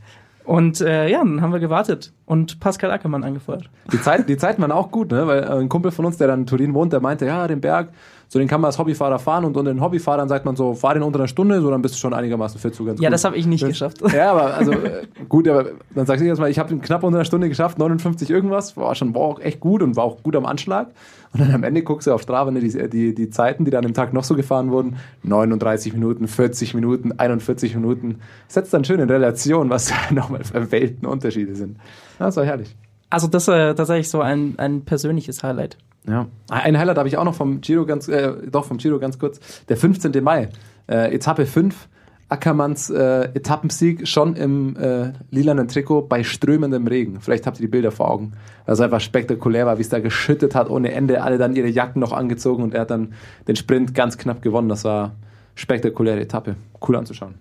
[0.45, 3.69] Und äh, ja, dann haben wir gewartet und Pascal Ackermann angefeuert.
[3.91, 5.27] Die, Zeit, die Zeiten waren auch gut, ne?
[5.27, 7.60] Weil äh, ein Kumpel von uns, der dann in Turin wohnt, der meinte, ja, den
[7.60, 7.89] Berg,
[8.27, 10.93] so den kann man als Hobbyfahrer fahren und unter den Hobbyfahrern sagt man so, fahr
[10.93, 13.13] den unter einer Stunde, so dann bist du schon einigermaßen fit, so ganz Ja, gut.
[13.13, 14.01] das habe ich nicht Das- geschafft.
[14.13, 17.03] Ja, aber also äh, gut, aber dann sagst du jetzt mal, ich habe ihn knapp
[17.03, 20.21] unter einer Stunde geschafft, 59 irgendwas, war schon war auch echt gut und war auch
[20.23, 20.88] gut am Anschlag.
[21.33, 23.85] Und dann am Ende guckst du auf Strava, ne, die, die, die Zeiten, die dann
[23.85, 29.01] am Tag noch so gefahren wurden, 39 Minuten, 40 Minuten, 41 Minuten, setzt dann schön
[29.01, 31.77] in Relation, was da nochmal für Weltenunterschiede sind.
[32.19, 32.75] Das war herrlich.
[33.10, 35.78] Also das äh, tatsächlich so ein, ein persönliches Highlight.
[36.08, 36.28] Ja.
[36.50, 39.39] Ein Highlight habe ich auch noch vom Giro ganz, äh, doch vom Giro ganz kurz.
[39.68, 40.24] Der 15.
[40.24, 40.50] Mai,
[40.88, 41.88] äh, Etappe 5,
[42.28, 47.22] Ackermanns äh, Etappensieg schon im äh, lilanen Trikot bei strömendem Regen.
[47.22, 48.34] Vielleicht habt ihr die Bilder vor Augen.
[48.65, 51.22] Also einfach spektakulär war, wie es da geschüttet hat ohne Ende.
[51.22, 53.13] Alle dann ihre Jacken noch angezogen und er hat dann
[53.48, 54.70] den Sprint ganz knapp gewonnen.
[54.70, 55.15] Das war
[55.54, 56.56] spektakuläre Etappe.
[56.86, 57.36] Cool anzuschauen.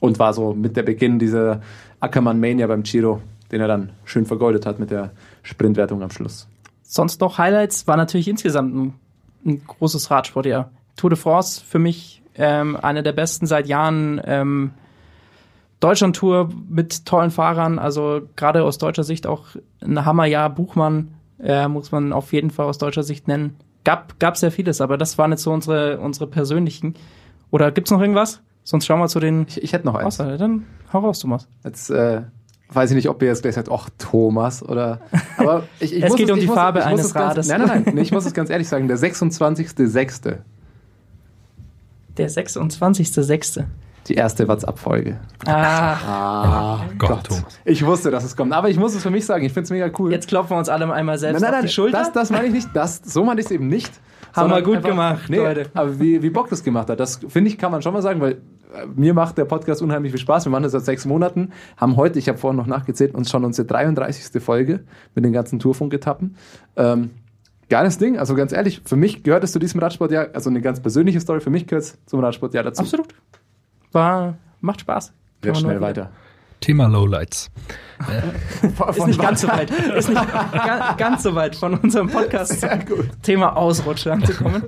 [0.00, 1.62] Und war so mit der Beginn dieser
[2.00, 3.20] Ackermann-Mania beim Giro,
[3.52, 5.10] den er dann schön vergoldet hat mit der
[5.42, 6.48] Sprintwertung am Schluss.
[6.82, 8.94] Sonst noch Highlights war natürlich insgesamt ein,
[9.44, 10.70] ein großes Radsportjahr.
[10.96, 14.20] Tour de France für mich ähm, eine der besten seit Jahren.
[14.24, 14.70] Ähm,
[15.80, 19.46] Deutschland-Tour mit tollen Fahrern, also gerade aus deutscher Sicht auch
[19.80, 20.50] ein Hammerjahr.
[20.50, 23.56] Buchmann äh, muss man auf jeden Fall aus deutscher Sicht nennen.
[23.84, 26.94] Gab, gab sehr vieles, aber das waren jetzt so unsere, unsere persönlichen.
[27.50, 28.40] Oder gibt's noch irgendwas?
[28.64, 30.20] Sonst schauen wir zu den Ich, ich hätte noch eins.
[30.20, 30.36] Auswahl.
[30.36, 31.48] Dann hau raus, Thomas.
[31.64, 32.22] Jetzt äh,
[32.72, 35.00] weiß ich nicht, ob ihr jetzt gleich sagt, ach, Thomas oder.
[35.36, 37.48] Aber ich, ich Es geht um ich die muss, Farbe eines es ganz, Rades.
[37.48, 37.98] Nein, nein, nein.
[37.98, 40.36] Ich muss es ganz ehrlich sagen, der 26.06.
[42.16, 43.64] Der 26.06.
[44.08, 45.18] Die erste WhatsApp-Folge.
[45.46, 47.58] Ah, Ah, Gott, Thomas.
[47.64, 48.52] Ich wusste, dass es kommt.
[48.52, 50.10] Aber ich muss es für mich sagen, ich finde es mega cool.
[50.12, 51.98] jetzt klopfen wir uns alle einmal selbst nein, nein, auf nein, die Schulter.
[51.98, 52.68] das, das meine ich nicht.
[52.74, 53.92] Das, so meine ich es eben nicht.
[54.34, 55.66] Haben wir gut gemacht, nee, Leute.
[55.74, 58.20] Aber wie, wie Bock das gemacht hat, das finde ich, kann man schon mal sagen,
[58.20, 60.46] weil äh, mir macht der Podcast unheimlich viel Spaß.
[60.46, 63.44] Wir machen das seit sechs Monaten, haben heute, ich habe vorhin noch nachgezählt, uns schon
[63.44, 64.42] unsere 33.
[64.42, 64.80] Folge
[65.14, 66.36] mit den ganzen Tourfunk-Etappen.
[66.76, 67.10] Ähm,
[67.68, 70.80] geiles Ding, also ganz ehrlich, für mich gehört es zu diesem Radsportjahr, also eine ganz
[70.80, 72.82] persönliche Story, für mich gehört es zum Radsportjahr dazu.
[72.82, 73.08] Absolut.
[73.92, 75.08] War, macht Spaß.
[75.08, 76.10] Kann Jetzt man schnell weiter.
[76.60, 77.50] Thema Lowlights.
[78.90, 79.70] Ist nicht ganz so weit.
[79.70, 83.10] Ist nicht ga, ganz so weit von unserem Podcast gut.
[83.22, 84.64] Thema Ausrutscher anzukommen.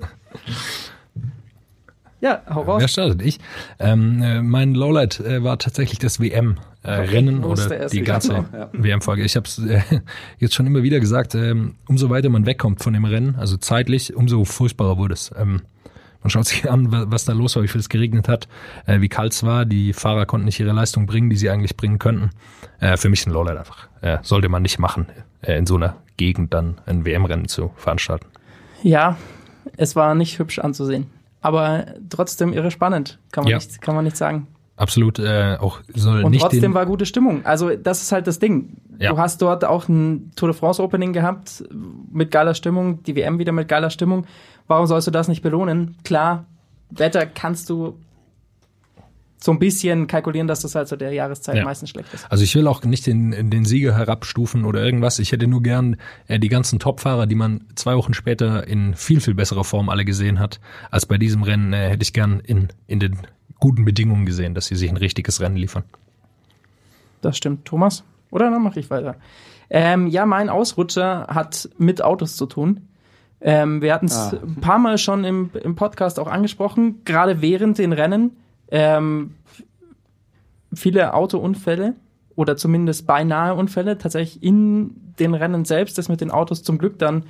[2.20, 2.80] Ja, hau raus.
[2.80, 3.22] Wer startet?
[3.22, 3.38] Ich.
[3.78, 8.44] Ähm, äh, mein Lowlight äh, war tatsächlich das WM-Rennen der oder die ganze?
[8.52, 8.68] Ja.
[8.72, 9.22] WM-Folge.
[9.22, 9.80] Ich habe es äh,
[10.38, 14.14] jetzt schon immer wieder gesagt, ähm, umso weiter man wegkommt von dem Rennen, also zeitlich,
[14.14, 15.30] umso furchtbarer wurde es.
[15.36, 15.62] Ähm,
[16.22, 18.48] man schaut sich an, wa- was da los war, wie viel es geregnet hat,
[18.86, 19.64] äh, wie kalt es war.
[19.64, 22.30] Die Fahrer konnten nicht ihre Leistung bringen, die sie eigentlich bringen könnten.
[22.80, 23.88] Äh, für mich ein Lowlight einfach.
[24.00, 25.06] Äh, sollte man nicht machen,
[25.42, 28.26] äh, in so einer Gegend dann ein WM-Rennen zu veranstalten.
[28.82, 29.16] Ja,
[29.76, 31.06] es war nicht hübsch anzusehen.
[31.42, 33.56] Aber trotzdem irre spannend, kann man, Ja.
[33.56, 34.46] nicht, kann man nicht sagen.
[34.80, 37.44] Absolut, äh, auch soll Und nicht trotzdem war gute Stimmung.
[37.44, 38.78] Also das ist halt das Ding.
[38.98, 39.10] Ja.
[39.10, 41.62] Du hast dort auch ein Tour de France Opening gehabt
[42.10, 44.24] mit geiler Stimmung, die WM wieder mit geiler Stimmung.
[44.68, 45.96] Warum sollst du das nicht belohnen?
[46.02, 46.46] Klar,
[46.88, 47.98] Wetter kannst du
[49.42, 51.64] so ein bisschen kalkulieren, dass das halt so der Jahreszeit Ja.
[51.64, 52.26] meistens schlecht ist.
[52.30, 55.18] Also ich will auch nicht den, den Sieger herabstufen oder irgendwas.
[55.18, 59.20] Ich hätte nur gern äh, die ganzen Topfahrer, die man zwei Wochen später in viel,
[59.20, 60.58] viel besserer Form alle gesehen hat,
[60.90, 63.18] als bei diesem Rennen, äh, hätte ich gern in, in den
[63.60, 65.84] guten Bedingungen gesehen, dass sie sich ein richtiges Rennen liefern.
[67.20, 68.04] Das stimmt, Thomas.
[68.30, 69.16] Oder dann mache ich weiter.
[69.68, 72.88] Ähm, ja, mein Ausrutscher hat mit Autos zu tun.
[73.40, 74.38] Ähm, wir hatten es Ah.
[74.42, 78.36] ein paar Mal schon im, im Podcast auch angesprochen, gerade während den Rennen.
[78.70, 79.34] Ähm,
[80.72, 81.94] viele Autounfälle
[82.36, 83.98] oder zumindest beinahe Unfälle.
[83.98, 87.24] Tatsächlich in den Rennen selbst ist mit den Autos zum Glück dann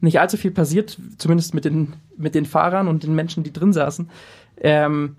[0.00, 3.72] nicht allzu viel passiert, zumindest mit den, mit den Fahrern und den Menschen, die drin
[3.72, 4.10] saßen.
[4.58, 5.16] Ähm,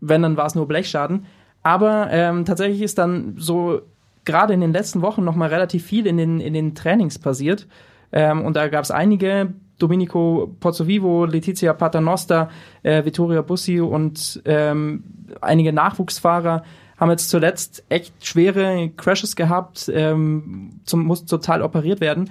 [0.00, 1.26] wenn, dann war es nur Blechschaden.
[1.62, 3.82] Aber ähm, tatsächlich ist dann so
[4.24, 7.66] gerade in den letzten Wochen noch mal relativ viel in den, in den Trainings passiert.
[8.12, 12.50] Ähm, und da gab es einige, Domenico Pozzovivo, Letizia Paternoster,
[12.82, 15.04] äh, Vittoria Bussi und ähm,
[15.40, 16.64] einige Nachwuchsfahrer
[16.98, 22.30] haben jetzt zuletzt echt schwere Crashes gehabt, ähm, zum, mussten total operiert werden.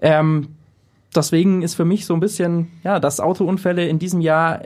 [0.00, 0.56] Ähm,
[1.14, 4.62] deswegen ist für mich so ein bisschen, ja, dass Autounfälle in diesem Jahr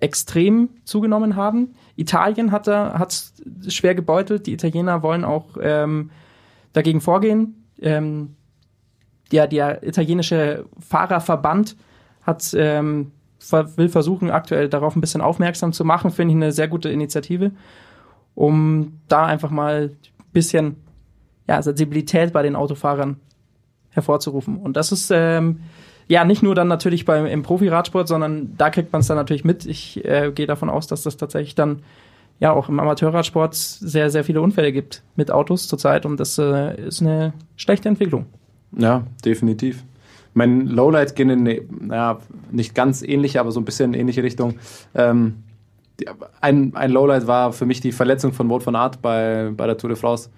[0.00, 1.74] extrem zugenommen haben.
[1.96, 3.34] Italien hat hat's
[3.68, 4.46] schwer gebeutelt.
[4.46, 6.10] Die Italiener wollen auch ähm,
[6.72, 7.66] dagegen vorgehen.
[7.80, 8.34] Ähm,
[9.30, 11.76] ja, der italienische Fahrerverband
[12.22, 13.12] hat ähm,
[13.76, 16.10] will versuchen aktuell darauf ein bisschen aufmerksam zu machen.
[16.10, 17.52] Finde ich eine sehr gute Initiative,
[18.34, 20.76] um da einfach mal ein bisschen
[21.48, 23.16] ja, Sensibilität bei den Autofahrern
[23.90, 24.56] hervorzurufen.
[24.56, 25.60] Und das ist ähm,
[26.10, 29.44] ja nicht nur dann natürlich beim im Profiradsport, sondern da kriegt man es dann natürlich
[29.44, 29.64] mit.
[29.64, 31.82] Ich äh, gehe davon aus, dass das tatsächlich dann
[32.40, 36.80] ja auch im Amateurradsport sehr, sehr viele Unfälle gibt mit Autos zurzeit und das äh,
[36.82, 38.26] ist eine schlechte Entwicklung.
[38.76, 39.84] Ja, definitiv.
[40.34, 42.18] Mein Lowlight geht in eine, naja,
[42.50, 44.58] nicht ganz ähnliche, aber so ein bisschen in ähnliche Richtung.
[44.96, 45.44] Ähm,
[46.40, 49.78] ein, ein Lowlight war für mich die Verletzung von Wout van Aert bei, bei der
[49.78, 50.28] Tour de France.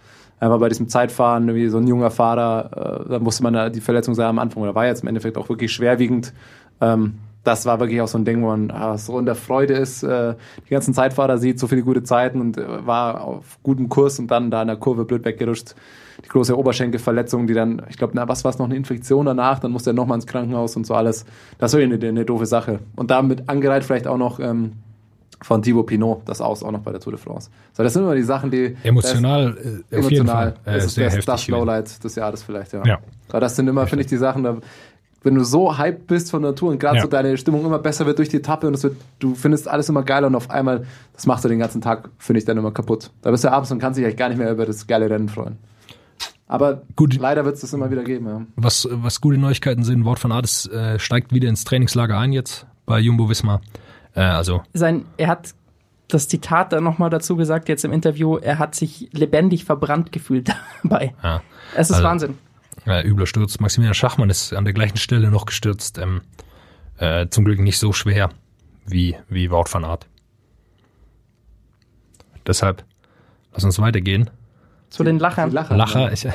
[0.42, 3.80] Einfach bei diesem Zeitfahren, irgendwie so ein junger Fahrer, äh, da musste man da die
[3.80, 6.34] Verletzung sagen am Anfang, oder war jetzt im Endeffekt auch wirklich schwerwiegend.
[6.80, 9.74] Ähm, das war wirklich auch so ein Ding, wo man ah, so in der Freude
[9.74, 10.34] ist, äh,
[10.66, 14.32] die ganzen Zeitfahrer sieht, so viele gute Zeiten und äh, war auf gutem Kurs und
[14.32, 15.76] dann da in der Kurve blöd weggerutscht.
[16.24, 19.60] Die große Oberschenkelverletzung, die dann, ich glaube, na, was war es noch, eine Infektion danach,
[19.60, 21.24] dann musste er nochmal ins Krankenhaus und so alles.
[21.58, 22.80] Das war eine, eine doofe Sache.
[22.96, 24.72] Und damit angereiht vielleicht auch noch ähm,
[25.42, 27.50] von Thibaut Pinot, das Aus auch noch bei der Tour de France.
[27.72, 30.94] So, das sind immer die Sachen, die Emotional, das, äh, emotional, Fall, äh, das ist
[30.94, 31.26] sehr das, heftig.
[31.26, 31.48] das.
[31.48, 32.84] Lowlight des Jahres vielleicht, ja.
[32.84, 32.98] Ja.
[33.28, 34.56] Aber das sind immer, finde ich, die Sachen, da,
[35.24, 37.02] wenn du so hyped bist von der Tour und gerade Ja.
[37.02, 40.02] so deine Stimmung immer besser wird durch die Etappe und wird, du findest alles immer
[40.02, 43.10] geiler und auf einmal, das machst du den ganzen Tag, finde ich dann immer kaputt.
[43.22, 45.28] Da bist du abends und kannst dich eigentlich gar nicht mehr über das geile Rennen
[45.28, 45.58] freuen.
[46.48, 47.16] Aber Gut.
[47.18, 48.42] leider wird es das immer wieder geben, ja.
[48.56, 52.66] Was, was gute Neuigkeiten sind, Wort von Ades äh, steigt wieder ins Trainingslager ein jetzt
[52.84, 53.60] bei Jumbo Visma.
[54.14, 55.54] Äh, also Sein, er hat
[56.08, 60.50] das Zitat dann nochmal dazu gesagt, jetzt im Interview, er hat sich lebendig verbrannt gefühlt
[60.82, 61.14] dabei.
[61.22, 61.42] ja,
[61.74, 62.38] Es ist Also- Wahnsinn.
[62.86, 63.58] äh, übler Sturz.
[63.60, 65.98] Maximilian Schachmann ist an der gleichen Stelle noch gestürzt.
[65.98, 66.20] Ähm,
[66.98, 68.28] äh, zum Glück nicht so schwer
[68.86, 70.06] wie, wie Wout van Aert.
[72.46, 72.84] Deshalb,
[73.52, 74.30] lass uns weitergehen.
[74.90, 75.50] Zu den Lachern.
[75.52, 75.76] Lacher.
[75.76, 76.26] Lacher, ich,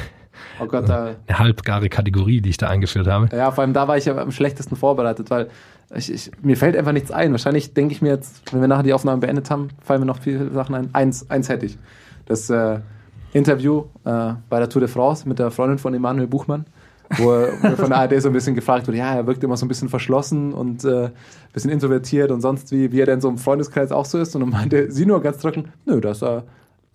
[0.60, 3.36] Oh Gott, da, eine halbgare Kategorie, die ich da eingeführt habe.
[3.36, 5.50] ja, vor allem da war ich ja am schlechtesten vorbereitet, weil
[5.96, 7.32] ich, ich, mir fällt einfach nichts ein.
[7.32, 10.20] Wahrscheinlich denke ich mir jetzt, wenn wir nachher die Aufnahme beendet haben, fallen mir noch
[10.20, 10.90] viele Sachen ein.
[10.94, 11.78] Eins, eins hätte ich.
[12.26, 12.80] Das äh,
[13.34, 16.66] Interview äh, bei der Tour de France mit der Freundin von Emanuel Buchmann,
[17.18, 19.66] wo, er- von der ARD so ein bisschen gefragt wurde, ja, er wirkt immer so
[19.66, 21.12] ein bisschen verschlossen und äh, ein
[21.54, 24.36] bisschen introvertiert und sonst wie, wie er denn so im Freundeskreis auch so ist.
[24.36, 26.44] Und dann meinte sie nur ganz trocken, nö, das ist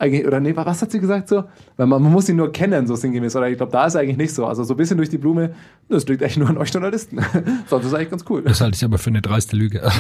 [0.03, 1.45] eigentlich, oder nee, was hat sie gesagt so?
[1.77, 3.37] Weil man, man muss ihn nur kennen, so sinngemäß.
[3.37, 4.47] Oder ich glaube, da ist eigentlich nicht so.
[4.47, 5.55] Also so ein bisschen durch die Blume,
[5.89, 7.21] das liegt echt nur an euch Journalisten.
[7.69, 8.43] Sonst ist eigentlich ganz cool.
[8.43, 9.81] Das halte ich aber für eine dreiste Lüge.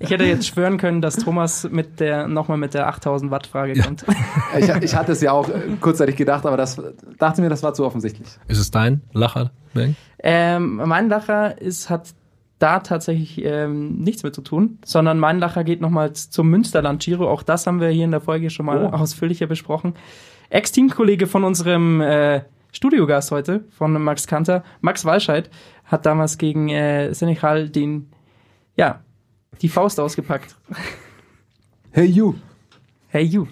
[0.00, 3.76] Ich hätte jetzt schwören können, dass Thomas mit der nochmal mit der 8000 Watt Frage
[3.76, 3.84] Ja.
[3.84, 4.04] kommt.
[4.58, 6.80] Ich, ich hatte es ja auch äh, kurzzeitig gedacht, aber das
[7.18, 8.28] dachte mir, das war zu offensichtlich.
[8.48, 9.96] Ist es dein Lacher, Ben?
[10.20, 12.14] Ähm, mein Lacher ist, hat
[12.58, 17.28] da tatsächlich ähm, nichts mit zu tun, sondern mein Lacher geht nochmals zum Münsterland Giro.
[17.30, 18.88] Auch das haben wir hier in der Folge schon mal Oh.
[18.96, 19.94] ausführlicher besprochen.
[20.50, 22.42] Ex-Teamkollege von unserem äh,
[22.72, 25.50] Studiogast heute, von Max Kanter, Max Walscheid,
[25.84, 28.10] hat damals gegen äh, Senegal den,
[28.76, 29.00] ja,
[29.62, 30.56] die Faust ausgepackt.
[31.90, 32.34] Hey you.
[33.08, 33.46] Hey you.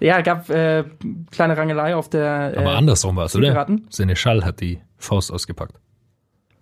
[0.00, 0.84] Ja, gab äh,
[1.30, 2.52] kleine Rangelei auf der.
[2.56, 3.66] Aber äh, andersrum war es, oder?
[3.90, 5.76] Seneschall hat die Faust ausgepackt.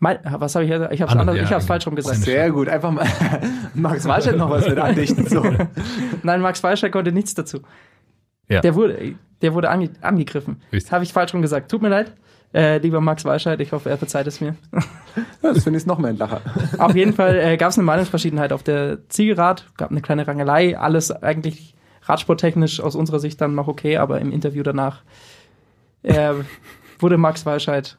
[0.03, 0.71] Mein, was habe ich?
[0.73, 1.61] jetzt- Ich habe anders, ja, hab's genau.
[1.61, 2.17] falsch rum gesagt.
[2.17, 2.69] Sehr gut.
[2.69, 3.07] Einfach mal
[3.75, 5.29] Max Walscheid noch was mit andichten.
[5.29, 5.45] So.
[6.25, 7.61] Nein, Max Walscheid konnte nichts dazu.
[8.49, 8.61] Ja.
[8.62, 10.61] Der wurde, der wurde ange angegriffen.
[10.91, 11.71] Habe ich falsch rum gesagt.
[11.71, 12.12] Tut mir leid,
[12.53, 13.61] äh, lieber Max Walscheid.
[13.61, 14.57] Ich hoffe, er verzeiht es mir.
[14.73, 16.41] Ja, das finde ich noch mehr ein Lacher.
[16.79, 19.67] auf jeden Fall äh, gab es eine Meinungsverschiedenheit auf der Zielgerad.
[19.77, 20.77] Gab eine kleine Rangelei.
[20.77, 25.03] Alles eigentlich radsporttechnisch aus unserer Sicht dann noch okay, aber im Interview danach
[26.03, 26.33] äh,
[26.99, 27.99] wurde Max Walscheid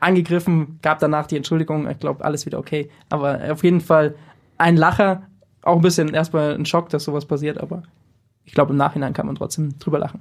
[0.00, 1.88] angegriffen, gab danach die Entschuldigung.
[1.88, 2.90] Ich glaube, alles wieder okay.
[3.10, 4.14] Aber auf jeden Fall
[4.58, 5.22] ein Lacher.
[5.62, 7.82] Auch ein bisschen erstmal ein Schock, dass sowas passiert, aber
[8.44, 10.20] ich glaube, im Nachhinein kann man trotzdem drüber lachen.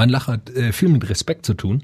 [0.00, 1.82] Mein Lacher hat äh, viel mit Respekt zu tun.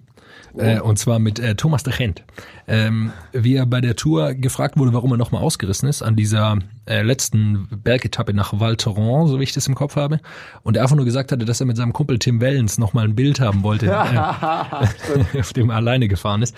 [0.57, 2.24] Äh, und zwar mit äh, Thomas de Gent.
[2.66, 6.59] Ähm, wie er bei der Tour gefragt wurde, warum er nochmal ausgerissen ist, an dieser
[6.87, 10.18] äh, letzten Bergetappe nach Val Thorens, so wie ich das im Kopf habe.
[10.62, 13.14] Und er einfach nur gesagt hatte, dass er mit seinem Kumpel Tim Wellens nochmal ein
[13.14, 13.87] Bild haben wollte,
[15.35, 16.57] äh, auf dem er alleine gefahren ist.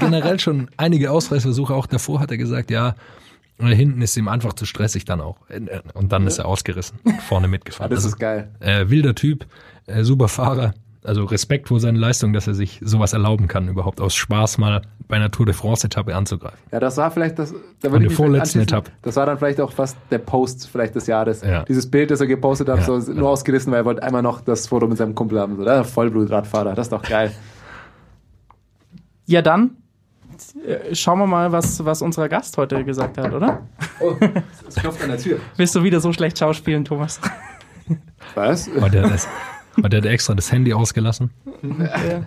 [0.00, 2.96] Generell schon einige Ausreißversuche, auch davor hat er gesagt, ja,
[3.60, 5.36] äh, hinten ist ihm einfach zu stressig dann auch.
[5.48, 5.60] Äh,
[5.94, 7.88] Und dann ist er ausgerissen, vorne mitgefahren.
[7.90, 8.48] Das Also, ist geil.
[8.58, 9.46] äh, wilder Typ,
[9.86, 10.74] äh, super Fahrer.
[11.04, 14.82] Also Respekt vor seiner Leistung, dass er sich sowas erlauben kann, überhaupt aus Spaß mal
[15.08, 16.58] bei einer Tour de France-Etappe anzugreifen.
[16.70, 17.52] Ja, das war vielleicht das.
[17.80, 18.60] Da würde der ich vorletzten.
[18.60, 18.92] Etappe.
[19.02, 21.42] Das war dann vielleicht auch fast der Post vielleicht des Jahres.
[21.42, 21.64] Ja.
[21.64, 23.00] Dieses Bild, das er gepostet hat, Ja.
[23.00, 25.56] so nur ausgerissen, weil er wollte einmal noch das Foto mit seinem Kumpel haben.
[25.56, 27.32] So, der Vollblutradfahrer, das ist doch geil.
[29.26, 29.72] Ja, dann
[30.66, 33.66] äh, schauen wir mal, was, was unser Gast heute gesagt hat, oder?
[34.00, 34.14] Oh,
[34.68, 35.38] es klopft an der Tür.
[35.56, 37.20] Willst du wieder so schlecht schauspielen, Thomas?
[38.34, 38.70] Was?
[38.72, 39.28] Der, hat das,
[39.76, 41.30] aber der hat extra das Handy ausgelassen.
[41.62, 42.22] ja.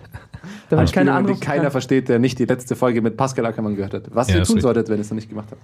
[0.68, 1.34] Damit keine Spielungen, andere.
[1.34, 4.14] die keiner versteht, der nicht die letzte Folge mit Pascal Ackermann gehört hat.
[4.14, 5.60] Was Ja, ihr tun solltet, wenn ihr es noch nicht gemacht habt.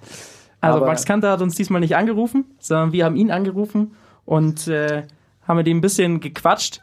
[0.61, 3.91] Also Aber- Max Kanter hat uns diesmal nicht angerufen, sondern wir haben ihn angerufen
[4.25, 5.03] und äh,
[5.47, 6.81] haben mit ihm ein bisschen gequatscht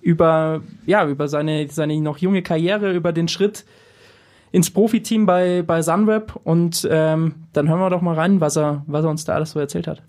[0.00, 3.64] über, ja, über seine, seine noch junge Karriere, über den Schritt
[4.50, 8.82] ins Profiteam bei, bei Sunweb und ähm, dann hören wir doch mal rein, was er,
[8.86, 10.02] was er uns da alles so erzählt hat.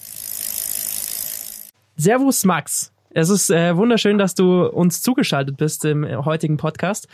[1.95, 2.92] Servus Max.
[3.15, 7.07] Es ist äh, wunderschön, dass du uns zugeschaltet bist im heutigen Podcast.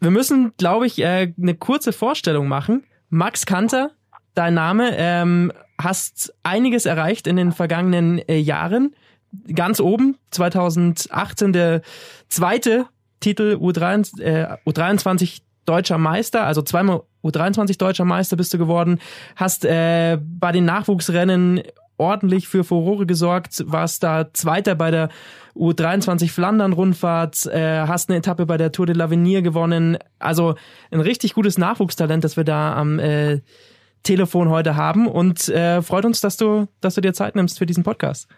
[0.00, 2.84] Wir müssen, glaube ich, äh, eine kurze Vorstellung machen.
[3.08, 3.92] Max Kanter,
[4.34, 8.94] dein Name, ähm, hast einiges erreicht in den vergangenen äh, Jahren.
[9.54, 11.80] Ganz oben, 2018 der
[12.28, 12.86] zweite
[13.20, 19.00] Titel U23, äh, U23 deutscher Meister, also zweimal U23 deutscher Meister bist du geworden,
[19.36, 21.62] hast äh, bei den Nachwuchsrennen
[21.98, 25.08] ordentlich für Furore gesorgt, warst da Zweiter bei der
[25.56, 29.98] U23 Flandern-Rundfahrt, äh, hast eine Etappe bei der Tour de l'Avenir gewonnen.
[30.18, 30.54] Also
[30.90, 33.40] ein richtig gutes Nachwuchstalent, das wir da am äh,
[34.02, 37.66] Telefon heute haben und äh, freut uns, dass du, dass du dir Zeit nimmst für
[37.66, 38.28] diesen Podcast.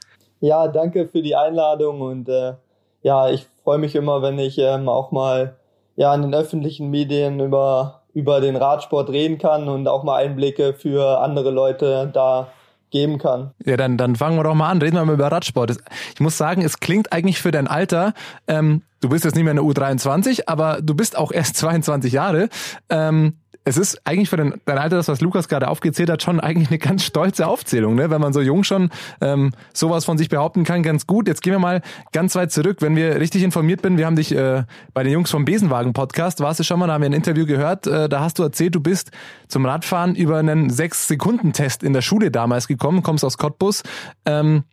[0.40, 2.54] Ja, danke für die Einladung und äh,
[3.02, 5.56] ja, ich freue mich immer, wenn ich ähm, auch mal
[5.96, 10.72] ja in den öffentlichen Medien über über den Radsport reden kann und auch mal Einblicke
[10.72, 12.48] für andere Leute da
[12.90, 13.52] geben kann.
[13.64, 14.80] Ja, dann, dann fangen wir doch mal an.
[14.80, 15.76] Reden wir mal über Radsport.
[16.14, 18.14] Ich muss sagen, es klingt eigentlich für dein Alter,
[18.46, 22.12] ähm, du bist jetzt nicht mehr in der U23, aber du bist auch erst 22
[22.12, 22.48] Jahre.
[22.88, 23.34] Ähm,
[23.68, 26.68] es ist eigentlich für dein, dein Alter, das was Lukas gerade aufgezählt hat, schon eigentlich
[26.68, 28.10] eine ganz stolze Aufzählung, ne?
[28.10, 31.28] wenn man so jung schon ähm, sowas von sich behaupten kann, ganz gut.
[31.28, 32.78] Jetzt gehen wir mal ganz weit zurück.
[32.80, 36.60] Wenn wir richtig informiert bin, wir haben dich äh, bei den Jungs vom Besenwagen-Podcast, warst
[36.60, 38.80] du schon mal, da haben wir ein Interview gehört, äh, da hast du erzählt, du
[38.80, 39.10] bist
[39.48, 43.82] zum Radfahren über einen 6-Sekunden-Test in der Schule damals gekommen, kommst aus Cottbus.
[44.24, 44.64] Ähm,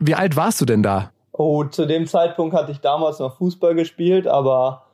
[0.00, 1.12] Wie alt warst du denn da?
[1.32, 4.85] Oh, zu dem Zeitpunkt hatte ich damals noch Fußball gespielt, aber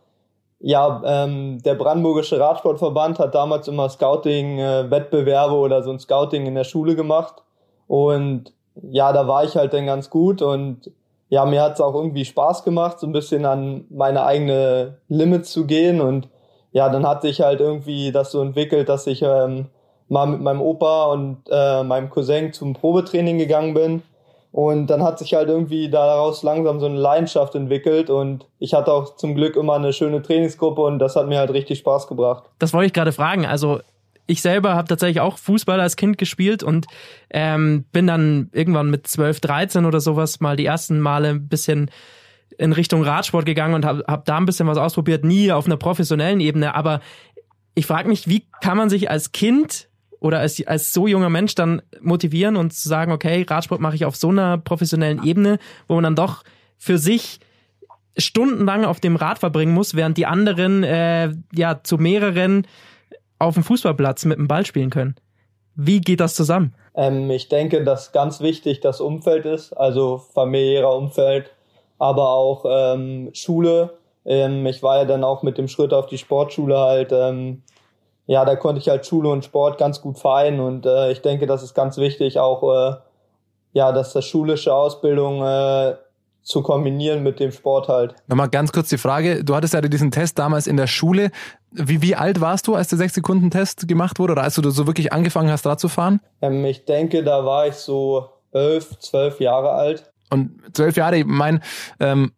[0.63, 6.65] ja, ähm, der Brandenburgische Radsportverband hat damals immer Scouting-Wettbewerbe oder so ein Scouting in der
[6.65, 7.43] Schule gemacht.
[7.89, 8.53] Und
[8.91, 10.91] ja, da war ich halt dann ganz gut und
[11.29, 15.67] ja, mir hat's auch irgendwie Spaß gemacht, so ein bisschen an meine eigene Limit zu
[15.67, 16.01] gehen.
[16.01, 16.29] Und
[16.71, 19.67] ja, dann hat sich halt irgendwie das so entwickelt, dass ich ähm,
[20.09, 24.03] mal mit meinem Opa und äh, meinem Cousin zum Probetraining gegangen bin
[24.53, 28.93] und dann hat sich halt irgendwie daraus langsam so eine Leidenschaft entwickelt und ich hatte
[28.93, 32.45] auch zum Glück immer eine schöne Trainingsgruppe und das hat mir halt richtig Spaß gebracht.
[32.59, 33.47] Das wollte ich gerade fragen.
[33.47, 33.81] Also
[34.27, 36.87] ich selber habe tatsächlich auch Fußball als Kind gespielt und
[37.31, 41.91] ähm, bin dann irgendwann mit 12, 13 oder sowas mal die ersten Male ein bisschen
[42.59, 45.79] in Richtung Radsport gegangen und habe hab da ein bisschen was ausprobiert, nie auf einer
[45.79, 46.75] professionellen Ebene.
[46.75, 47.01] Aber
[47.75, 49.89] ich frage mich, wie kann man sich als Kind
[50.23, 54.05] oder als, als so junger Mensch dann motivieren und zu sagen, okay, Radsport mache ich
[54.05, 55.59] auf so einer professionellen Ebene,
[55.89, 56.45] wo man dann doch
[56.79, 57.41] für sich
[58.17, 62.67] stundenlang auf dem Rad verbringen muss, während die anderen äh, ja zu mehreren
[63.39, 65.17] auf dem Fußballplatz mit dem Ball spielen können.
[65.75, 66.75] Wie geht das zusammen?
[66.95, 71.51] Ähm, ich denke, dass ganz wichtig das Umfeld ist, also familiärer Umfeld,
[71.99, 73.95] aber auch ähm, Schule.
[74.25, 77.63] Ähm, ich war ja dann auch mit dem Schritt auf die Sportschule halt ähm,
[78.27, 81.47] ja, da konnte ich halt Schule und Sport ganz gut vereinen und äh, ich denke,
[81.47, 82.97] das ist ganz wichtig, auch äh,
[83.73, 85.95] ja, dass das schulische Ausbildung äh,
[86.43, 88.15] zu kombinieren mit dem Sport halt.
[88.27, 91.31] Nochmal ganz kurz die Frage, du hattest ja diesen Test damals in der Schule.
[91.71, 95.13] Wie, wie alt warst du, als der 6-Sekunden-Test gemacht wurde oder als du so wirklich
[95.13, 96.21] angefangen hast, Rad zu fahren?
[96.41, 100.11] Ähm, ich denke, da war ich so elf, zwölf Jahre alt.
[100.31, 101.61] Und zwölf Jahre, ich meine,
[102.01, 102.33] ähm,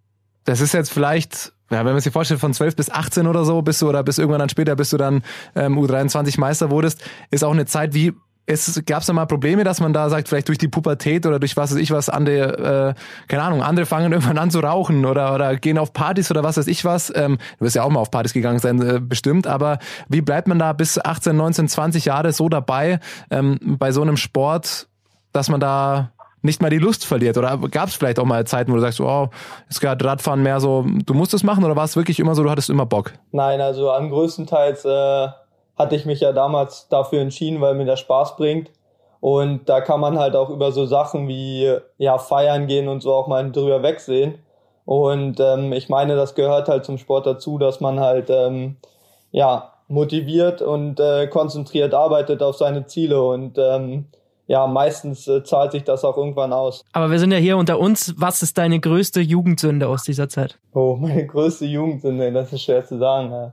[0.45, 3.61] das ist jetzt vielleicht ja, wenn man sich vorstellt, von 12 bis 18 oder so
[3.61, 5.23] bist du, oder bis irgendwann dann später, bis du dann
[5.57, 8.13] ähm, U23 Meister wurdest, ist auch eine Zeit wie,
[8.47, 11.57] es gab es mal Probleme, dass man da sagt, vielleicht durch die Pubertät oder durch
[11.57, 15.35] was weiß ich was, andere, äh, keine Ahnung, andere fangen irgendwann an zu rauchen oder,
[15.35, 17.13] oder gehen auf Partys oder was weiß ich was.
[17.17, 20.47] Ähm, du wirst ja auch mal auf Partys gegangen sein, äh, bestimmt, aber wie bleibt
[20.47, 24.87] man da bis 18, 19, 20 Jahre so dabei ähm, bei so einem Sport,
[25.33, 26.13] dass man da
[26.45, 27.37] nicht mal die Lust verliert?
[27.39, 29.29] Oder gab es vielleicht auch mal Zeiten, wo du sagst, oh,
[29.69, 32.43] ist gerade Radfahren mehr so, du musst es machen oder war es wirklich immer so,
[32.43, 33.13] du hattest immer Bock?
[33.33, 35.29] Nein, also am größtenteils äh,
[35.77, 38.71] hatte ich mich ja damals dafür entschieden, weil mir das Spaß bringt.
[39.21, 43.15] Und da kann man halt auch über so Sachen wie ja feiern gehen und so
[43.15, 44.39] auch mal drüber wegsehen.
[44.85, 48.77] Und ähm, ich meine, das gehört halt zum Sport dazu, dass man halt ähm,
[49.31, 54.07] ja motiviert und äh, konzentriert arbeitet auf seine Ziele und ähm,
[54.47, 56.85] ja, meistens äh, zahlt sich das auch irgendwann aus.
[56.93, 58.15] Aber wir sind ja hier unter uns.
[58.19, 60.59] Was ist deine größte Jugendsünde aus dieser Zeit?
[60.73, 63.31] Oh, meine größte Jugendsünde, das ist schwer zu sagen.
[63.31, 63.53] Ja.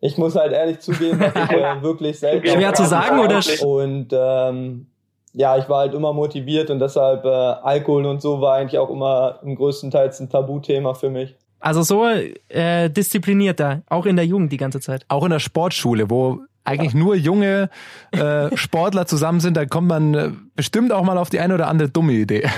[0.00, 2.46] Ich muss halt ehrlich zugeben, dass ich äh, wirklich selten.
[2.46, 3.40] Schwer zu sagen oder?
[3.64, 4.86] Und ähm,
[5.32, 8.90] ja, ich war halt immer motiviert und deshalb äh, Alkohol und so war eigentlich auch
[8.90, 11.36] immer im größten Teil ein Tabuthema für mich.
[11.60, 12.06] Also so
[12.48, 15.04] äh, disziplinierter, auch in der Jugend die ganze Zeit.
[15.08, 17.70] Auch in der Sportschule, wo eigentlich nur junge
[18.12, 21.68] äh, Sportler zusammen sind, da kommt man äh, bestimmt auch mal auf die eine oder
[21.68, 22.48] andere dumme Idee.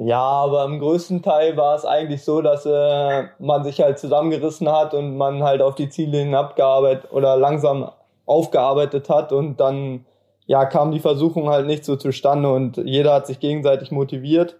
[0.00, 4.70] Ja, aber im größten Teil war es eigentlich so, dass äh, man sich halt zusammengerissen
[4.70, 7.90] hat und man halt auf die Ziele hinabgearbeitet oder langsam
[8.24, 10.06] aufgearbeitet hat und dann
[10.46, 14.56] ja kam die Versuchung halt nicht so zustande und jeder hat sich gegenseitig motiviert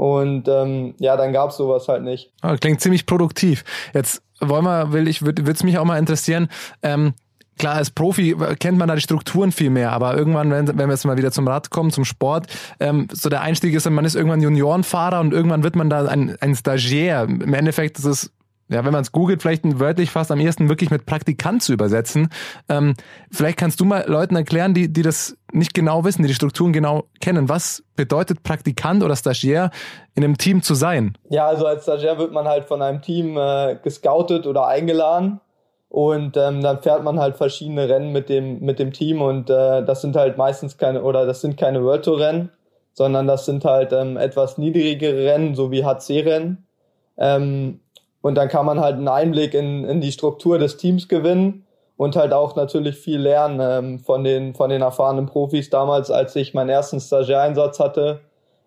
[0.00, 2.32] und ähm, ja, dann gab's sowas halt nicht.
[2.40, 3.64] Ah, klingt ziemlich produktiv.
[3.92, 6.48] Jetzt wollen wir, will ich, würde es mich auch mal interessieren.
[6.82, 7.12] Ähm,
[7.60, 10.90] klar, als Profi kennt man da die Strukturen viel mehr, aber irgendwann, wenn, wenn wir
[10.90, 12.46] jetzt mal wieder zum Rad kommen, zum Sport,
[12.80, 16.36] ähm, so der Einstieg ist, man ist irgendwann Juniorenfahrer und irgendwann wird man da ein,
[16.40, 17.24] ein Stagiaire.
[17.24, 18.32] Im Endeffekt ist es
[18.72, 22.28] ja, wenn man es googelt, vielleicht wörtlich fast am ehesten wirklich mit Praktikant zu übersetzen.
[22.68, 22.94] Ähm,
[23.28, 26.72] vielleicht kannst du mal Leuten erklären, die, die das nicht genau wissen, die die Strukturen
[26.72, 27.48] genau kennen.
[27.48, 29.70] Was bedeutet Praktikant oder Stagiaire
[30.14, 31.18] in einem Team zu sein?
[31.30, 35.40] Ja, also als Stagiaire wird man halt von einem Team äh, gescoutet oder eingeladen
[35.90, 39.84] und ähm, dann fährt man halt verschiedene Rennen mit dem mit dem Team und äh,
[39.84, 42.50] das sind halt meistens keine oder das sind keine World Tour Rennen,
[42.92, 46.64] sondern das sind halt ähm, etwas niedrigere Rennen, so wie HC Rennen.
[47.18, 47.80] Ähm,
[48.22, 52.14] und dann kann man halt einen Einblick in, in die Struktur des Teams gewinnen und
[52.14, 55.70] halt auch natürlich viel lernen ähm, von den von den erfahrenen Profis.
[55.70, 58.20] Damals, als ich meinen ersten Stagiaireinsatz hatte,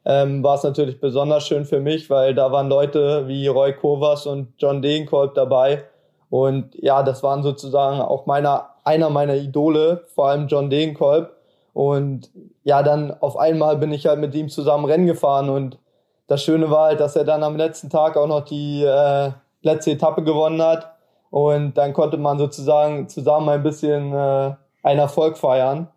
[0.03, 4.25] ähm, war es natürlich besonders schön für mich, weil da waren Leute wie Roy Kovas
[4.25, 5.85] und John Degenkolb dabei
[6.33, 11.31] und ja, das waren sozusagen auch meiner, einer meiner Idole, vor allem John Degenkolb.
[11.73, 12.31] Und
[12.63, 15.51] ja, dann auf einmal bin ich halt mit ihm zusammen Rennen gefahren.
[15.51, 15.77] Und
[16.25, 19.29] das Schöne war halt, dass er dann am letzten Tag auch noch die äh,
[19.61, 20.95] letzte Etappe gewonnen hat.
[21.29, 25.87] Und dann konnte man sozusagen zusammen ein bisschen äh, einen Erfolg feiern.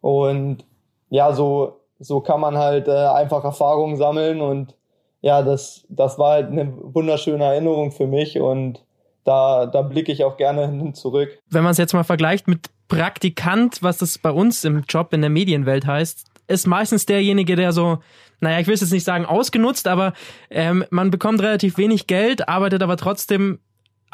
[0.00, 0.64] Und
[1.08, 4.40] ja, so so kann man halt äh, einfach Erfahrungen sammeln.
[4.40, 4.74] Und
[5.20, 8.40] ja, das, das war halt eine wunderschöne Erinnerung für mich.
[8.40, 8.82] Und
[9.24, 11.38] da, da blicke ich auch gerne hin zurück.
[11.50, 15.22] Wenn man es jetzt mal vergleicht mit Praktikant, was das bei uns im Job in
[15.22, 17.98] der Medienwelt heißt, ist meistens derjenige, der so,
[18.40, 20.12] naja, ich will es jetzt nicht sagen ausgenutzt, aber
[20.50, 23.60] ähm, man bekommt relativ wenig Geld, arbeitet aber trotzdem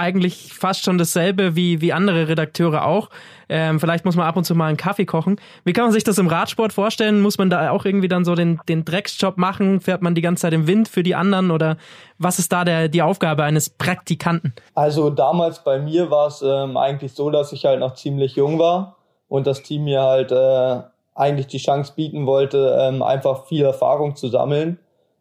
[0.01, 3.11] eigentlich fast schon dasselbe wie, wie andere Redakteure auch.
[3.49, 5.37] Ähm, vielleicht muss man ab und zu mal einen Kaffee kochen.
[5.65, 7.21] Wie kann man sich das im Radsport vorstellen?
[7.21, 9.81] Muss man da auch irgendwie dann so den, den Drecksjob machen?
[9.81, 11.51] Fährt man die ganze Zeit im Wind für die anderen?
[11.51, 11.77] Oder
[12.19, 14.55] was ist da der, die Aufgabe eines Praktikanten?
[14.75, 18.59] Also damals bei mir war es ähm, eigentlich so, dass ich halt noch ziemlich jung
[18.59, 18.97] war
[19.29, 20.81] und das Team mir halt äh,
[21.15, 24.79] eigentlich die Chance bieten wollte, ähm, einfach viel Erfahrung zu sammeln.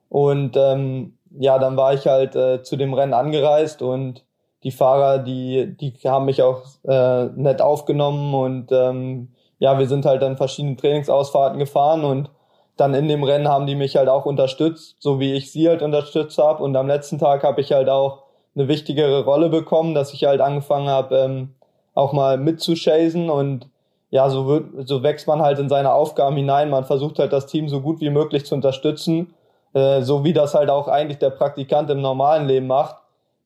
[0.08, 4.24] Und ähm, ja, dann war ich halt äh, zu dem Rennen angereist und
[4.64, 9.30] die Fahrer, die, die haben mich auch äh, nett aufgenommen und ähm,
[9.60, 12.30] ja, wir sind halt dann verschiedene Trainingsausfahrten gefahren und
[12.80, 15.82] dann in dem Rennen haben die mich halt auch unterstützt, so wie ich sie halt
[15.82, 16.64] unterstützt habe.
[16.64, 18.24] Und am letzten Tag habe ich halt auch
[18.56, 21.56] eine wichtigere Rolle bekommen, dass ich halt angefangen habe, ähm,
[21.94, 23.68] auch mal mitzuchasen und
[24.12, 26.70] ja, so, wird, so wächst man halt in seine Aufgaben hinein.
[26.70, 29.34] Man versucht halt das Team so gut wie möglich zu unterstützen,
[29.74, 32.96] äh, so wie das halt auch eigentlich der Praktikant im normalen Leben macht.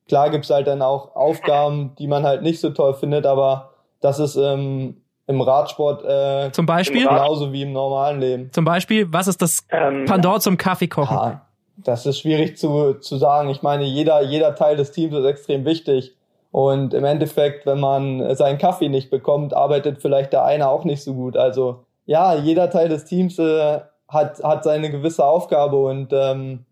[0.08, 4.18] Klar gibt's halt dann auch Aufgaben, die man halt nicht so toll findet, aber das
[4.18, 8.52] ist ähm, im Radsport äh, zum Beispiel genauso wie im normalen Leben.
[8.52, 11.16] Zum Beispiel, was ist das ähm, Pendant zum Kaffeekochen?
[11.16, 11.46] Ja,
[11.78, 13.48] das ist schwierig zu, zu sagen.
[13.48, 16.14] Ich meine, jeder, jeder Teil des Teams ist extrem wichtig.
[16.50, 21.02] Und im Endeffekt, wenn man seinen Kaffee nicht bekommt, arbeitet vielleicht der eine auch nicht
[21.02, 21.36] so gut.
[21.36, 26.64] Also ja, jeder Teil des Teams äh, hat, hat seine gewisse Aufgabe und ähm,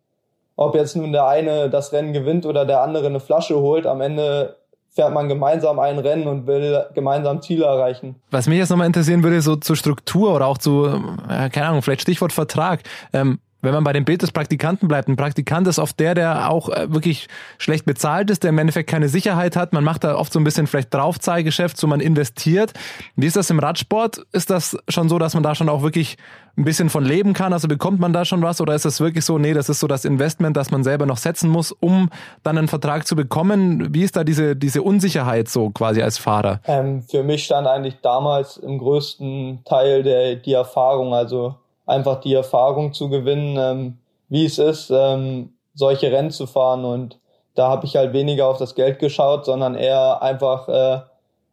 [0.56, 4.00] ob jetzt nun der eine das Rennen gewinnt oder der andere eine Flasche holt, am
[4.00, 4.56] Ende
[4.94, 8.16] fährt man gemeinsam ein Rennen und will gemeinsam Ziele erreichen.
[8.30, 10.86] Was mich jetzt nochmal interessieren würde, so zur Struktur oder auch zu,
[11.28, 12.82] äh, keine Ahnung, vielleicht Stichwort Vertrag.
[13.12, 16.50] Ähm, wenn man bei dem Bild des Praktikanten bleibt, ein Praktikant ist oft der, der
[16.50, 19.72] auch äh, wirklich schlecht bezahlt ist, der im Endeffekt keine Sicherheit hat.
[19.72, 22.72] Man macht da oft so ein bisschen vielleicht Draufzahlgeschäft, so man investiert.
[23.14, 24.18] Wie ist das im Radsport?
[24.32, 26.16] Ist das schon so, dass man da schon auch wirklich
[26.56, 27.52] ein bisschen von leben kann?
[27.52, 29.86] Also bekommt man da schon was oder ist das wirklich so, nee, das ist so
[29.86, 32.10] das Investment, das man selber noch setzen muss, um
[32.42, 33.94] dann einen Vertrag zu bekommen?
[33.94, 36.60] Wie ist da diese, diese Unsicherheit so quasi als Fahrer?
[36.66, 41.54] Ähm, für mich stand eigentlich damals im größten Teil der, die Erfahrung, also
[41.86, 46.84] einfach die Erfahrung zu gewinnen, ähm, wie es ist, ähm, solche Rennen zu fahren.
[46.84, 47.18] Und
[47.54, 51.00] da habe ich halt weniger auf das Geld geschaut, sondern eher einfach äh,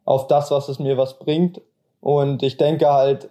[0.04, 1.60] auf das, was es mir was bringt.
[2.00, 3.30] Und ich denke halt,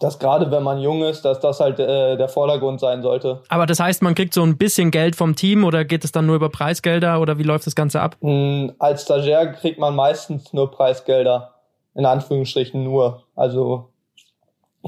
[0.00, 3.42] dass gerade wenn man jung ist, dass das halt äh, der Vordergrund sein sollte.
[3.48, 6.26] Aber das heißt, man kriegt so ein bisschen Geld vom Team oder geht es dann
[6.26, 8.16] nur über Preisgelder oder wie läuft das Ganze ab?
[8.20, 11.54] Mm, als Stagiaire kriegt man meistens nur Preisgelder.
[11.94, 13.24] In Anführungsstrichen nur.
[13.34, 13.88] Also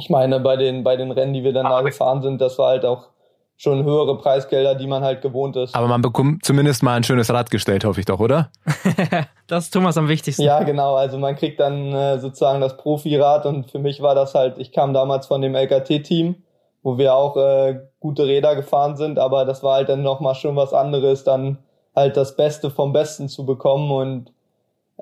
[0.01, 2.71] ich meine, bei den, bei den Rennen, die wir dann da gefahren sind, das war
[2.71, 3.09] halt auch
[3.57, 5.75] schon höhere Preisgelder, die man halt gewohnt ist.
[5.75, 8.51] Aber man bekommt zumindest mal ein schönes Rad gestellt, hoffe ich doch, oder?
[9.47, 10.43] das ist Thomas am wichtigsten.
[10.43, 10.95] Ja, genau.
[10.95, 14.73] Also man kriegt dann äh, sozusagen das Profirad und für mich war das halt, ich
[14.73, 16.37] kam damals von dem LKT-Team,
[16.83, 20.57] wo wir auch äh, gute Räder gefahren sind, aber das war halt dann nochmal schon
[20.57, 21.59] was anderes, dann
[21.95, 24.33] halt das Beste vom Besten zu bekommen und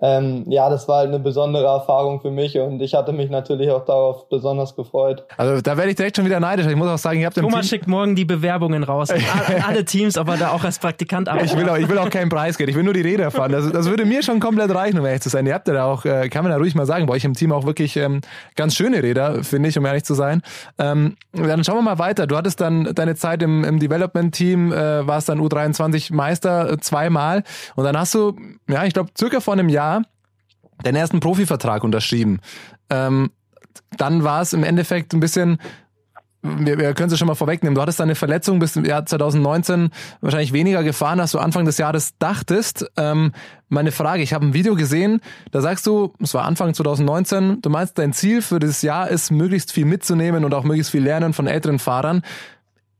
[0.00, 3.70] ähm, ja, das war halt eine besondere Erfahrung für mich und ich hatte mich natürlich
[3.70, 5.24] auch darauf besonders gefreut.
[5.36, 6.66] Also da werde ich direkt schon wieder neidisch.
[6.66, 9.10] Ich muss auch sagen, ihr habt Thomas schickt morgen die Bewerbungen raus.
[9.10, 9.20] An
[9.66, 11.50] alle Teams, ob er da auch als Praktikant arbeitet.
[11.50, 12.70] Ich will auch, ich will auch keinen Preisgeld.
[12.70, 13.50] Ich will nur die Rede erfahren.
[13.50, 15.46] Das, das würde mir schon komplett reichen, um ehrlich zu sein.
[15.46, 17.34] Ihr habt ja da auch, äh, kann man ja ruhig mal sagen, bei euch im
[17.34, 18.20] Team auch wirklich ähm,
[18.54, 20.42] ganz schöne Räder, finde ich, um ehrlich zu sein.
[20.78, 22.28] Ähm, dann schauen wir mal weiter.
[22.28, 27.42] Du hattest dann deine Zeit im, im Development-Team, äh, warst dann U23 Meister äh, zweimal
[27.74, 28.36] und dann hast du,
[28.68, 29.87] ja, ich glaube, circa vor einem Jahr
[30.82, 32.40] deinen ersten Profivertrag unterschrieben.
[32.90, 33.30] Ähm,
[33.96, 35.58] dann war es im Endeffekt ein bisschen,
[36.42, 39.90] wir, wir können es schon mal vorwegnehmen, du hattest deine Verletzung bis im Jahr 2019
[40.20, 42.90] wahrscheinlich weniger gefahren, als du Anfang des Jahres dachtest.
[42.96, 43.32] Ähm,
[43.68, 45.20] meine Frage, ich habe ein Video gesehen,
[45.50, 49.30] da sagst du, es war Anfang 2019, du meinst, dein Ziel für dieses Jahr ist,
[49.30, 52.22] möglichst viel mitzunehmen und auch möglichst viel lernen von älteren Fahrern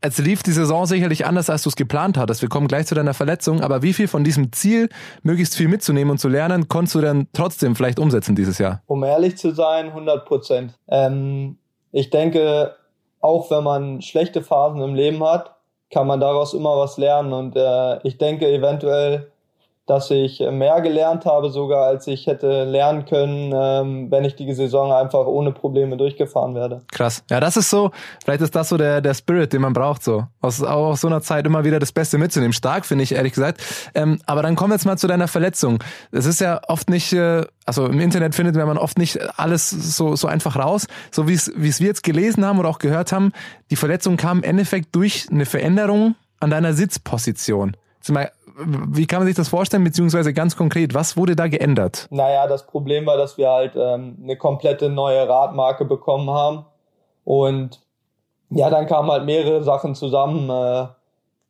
[0.01, 2.43] es lief die Saison sicherlich anders, als du es geplant hattest.
[2.43, 4.89] Wir kommen gleich zu deiner Verletzung, aber wie viel von diesem Ziel,
[5.23, 8.83] möglichst viel mitzunehmen und zu lernen, konntest du denn trotzdem vielleicht umsetzen dieses Jahr?
[8.87, 10.75] Um ehrlich zu sein, 100 Prozent.
[10.89, 11.59] Ähm,
[11.91, 12.75] ich denke,
[13.21, 15.57] auch wenn man schlechte Phasen im Leben hat,
[15.91, 19.33] kann man daraus immer was lernen und äh, ich denke eventuell
[19.89, 24.53] dass ich mehr gelernt habe, sogar als ich hätte lernen können, ähm, wenn ich die
[24.53, 26.83] Saison einfach ohne Probleme durchgefahren werde.
[26.93, 27.25] Krass.
[27.31, 27.91] Ja, das ist so,
[28.23, 30.25] vielleicht ist das so der, der Spirit, den man braucht, so.
[30.43, 32.53] Aus, auch aus so einer Zeit immer wieder das Beste mitzunehmen.
[32.53, 33.63] Stark, finde ich, ehrlich gesagt.
[33.95, 35.83] Ähm, aber dann kommen wir jetzt mal zu deiner Verletzung.
[36.13, 40.17] Es ist ja oft nicht, äh, also im Internet findet man oft nicht alles so,
[40.17, 40.87] so einfach raus.
[41.11, 43.33] So wie es, wie es wir jetzt gelesen haben oder auch gehört haben,
[43.71, 47.75] die Verletzung kam im Endeffekt durch eine Veränderung an deiner Sitzposition.
[48.11, 52.09] Mal, wie kann man sich das vorstellen, beziehungsweise ganz konkret, was wurde da geändert?
[52.11, 56.65] Naja, das Problem war, dass wir halt ähm, eine komplette neue Radmarke bekommen haben.
[57.25, 57.81] Und
[58.51, 60.89] ja, dann kamen halt mehrere Sachen zusammen, äh,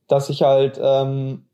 [0.08, 1.44] dass ich halt ähm,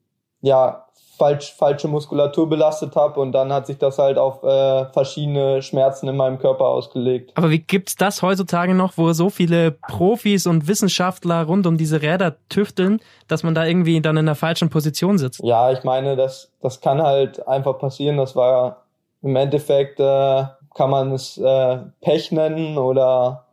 [0.41, 0.84] ja
[1.25, 6.07] falsch, falsche Muskulatur belastet habe und dann hat sich das halt auf äh, verschiedene Schmerzen
[6.07, 7.33] in meinem Körper ausgelegt.
[7.35, 12.03] Aber wie gibt's das heutzutage noch, wo so viele Profis und Wissenschaftler rund um diese
[12.03, 15.41] Räder tüfteln, dass man da irgendwie dann in der falschen Position sitzt?
[15.43, 18.19] Ja, ich meine, das, das kann halt einfach passieren.
[18.19, 18.83] Das war
[19.23, 20.45] im Endeffekt, äh,
[20.75, 23.47] kann man es äh, Pech nennen oder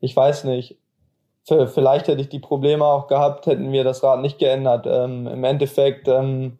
[0.00, 0.76] ich weiß nicht.
[1.44, 4.86] Vielleicht hätte ich die Probleme auch gehabt, hätten wir das Rad nicht geändert.
[4.86, 6.58] Ähm, Im Endeffekt ähm,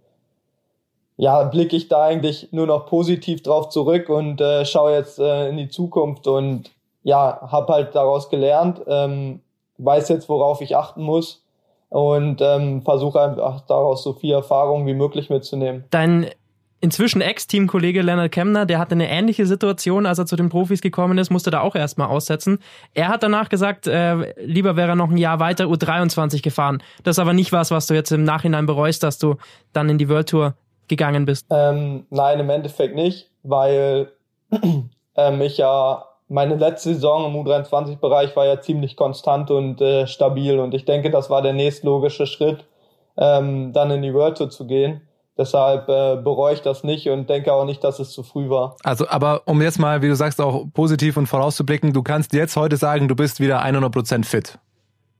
[1.19, 5.49] ja, blicke ich da eigentlich nur noch positiv drauf zurück und äh, schaue jetzt äh,
[5.49, 6.71] in die Zukunft und
[7.03, 9.41] ja, habe halt daraus gelernt, ähm,
[9.79, 11.45] weiß jetzt, worauf ich achten muss
[11.89, 15.85] und ähm, versuche einfach daraus so viel Erfahrung wie möglich mitzunehmen.
[15.91, 16.29] Dein
[16.81, 21.19] inzwischen Ex-Teamkollege Leonard Kemner, der hatte eine ähnliche Situation, als er zu den Profis gekommen
[21.19, 22.61] ist, musste da auch erstmal aussetzen.
[22.95, 26.81] Er hat danach gesagt, äh, lieber wäre er noch ein Jahr weiter U23 gefahren.
[27.03, 29.35] Das ist aber nicht was, was du jetzt im Nachhinein bereust, dass du
[29.73, 30.55] dann in die World Tour
[30.89, 31.47] gegangen bist?
[31.51, 34.13] Ähm, nein, im Endeffekt nicht, weil
[35.17, 40.59] ähm, ich ja meine letzte Saison im U23-Bereich war ja ziemlich konstant und äh, stabil
[40.59, 42.65] und ich denke, das war der nächstlogische Schritt,
[43.17, 45.01] ähm, dann in die World Tour zu gehen.
[45.39, 48.77] Deshalb äh, bereue ich das nicht und denke auch nicht, dass es zu früh war.
[48.83, 52.57] Also, aber um jetzt mal, wie du sagst, auch positiv und vorauszublicken, du kannst jetzt
[52.57, 54.59] heute sagen, du bist wieder 100% fit.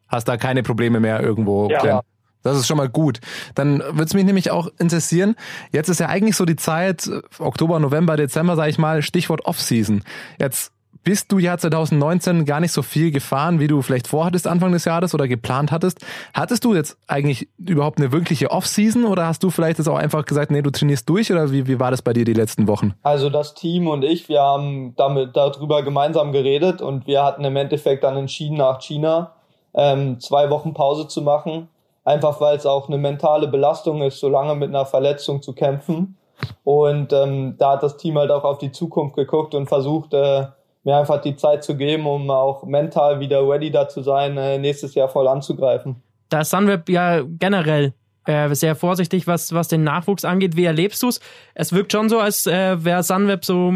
[0.09, 1.69] Hast da keine Probleme mehr irgendwo.
[1.69, 2.01] Ja, ja.
[2.43, 3.21] Das ist schon mal gut.
[3.55, 5.35] Dann würde es mich nämlich auch interessieren,
[5.73, 10.03] jetzt ist ja eigentlich so die Zeit, Oktober, November, Dezember, sage ich mal, Stichwort Off-Season.
[10.39, 10.73] Jetzt
[11.05, 14.85] bist du ja 2019 gar nicht so viel gefahren, wie du vielleicht vorhattest Anfang des
[14.85, 16.05] Jahres oder geplant hattest.
[16.35, 20.27] Hattest du jetzt eigentlich überhaupt eine wirkliche Off-Season oder hast du vielleicht das auch einfach
[20.27, 22.95] gesagt, nee, du trainierst durch oder wie, wie war das bei dir die letzten Wochen?
[23.03, 27.57] Also das Team und ich, wir haben damit darüber gemeinsam geredet und wir hatten im
[27.57, 29.33] Endeffekt dann entschieden, nach China
[29.75, 31.69] ähm, zwei Wochen Pause zu machen
[32.09, 36.17] einfach weil es auch eine mentale Belastung ist, so lange mit einer Verletzung zu kämpfen.
[36.65, 40.47] Und ähm, da hat das Team halt auch auf die Zukunft geguckt und versucht, äh,
[40.85, 44.59] mir einfach die Zeit zu geben, um auch mental wieder ready da zu sein, äh,
[44.59, 46.03] nächstes Jahr voll anzugreifen.
[46.31, 47.93] Da ist Sunweb ja generell
[48.25, 50.57] äh, sehr vorsichtig, was, was den Nachwuchs angeht.
[50.57, 51.21] Wie erlebst du es?
[51.55, 53.75] Es wirkt schon so, als äh, wäre Sunweb so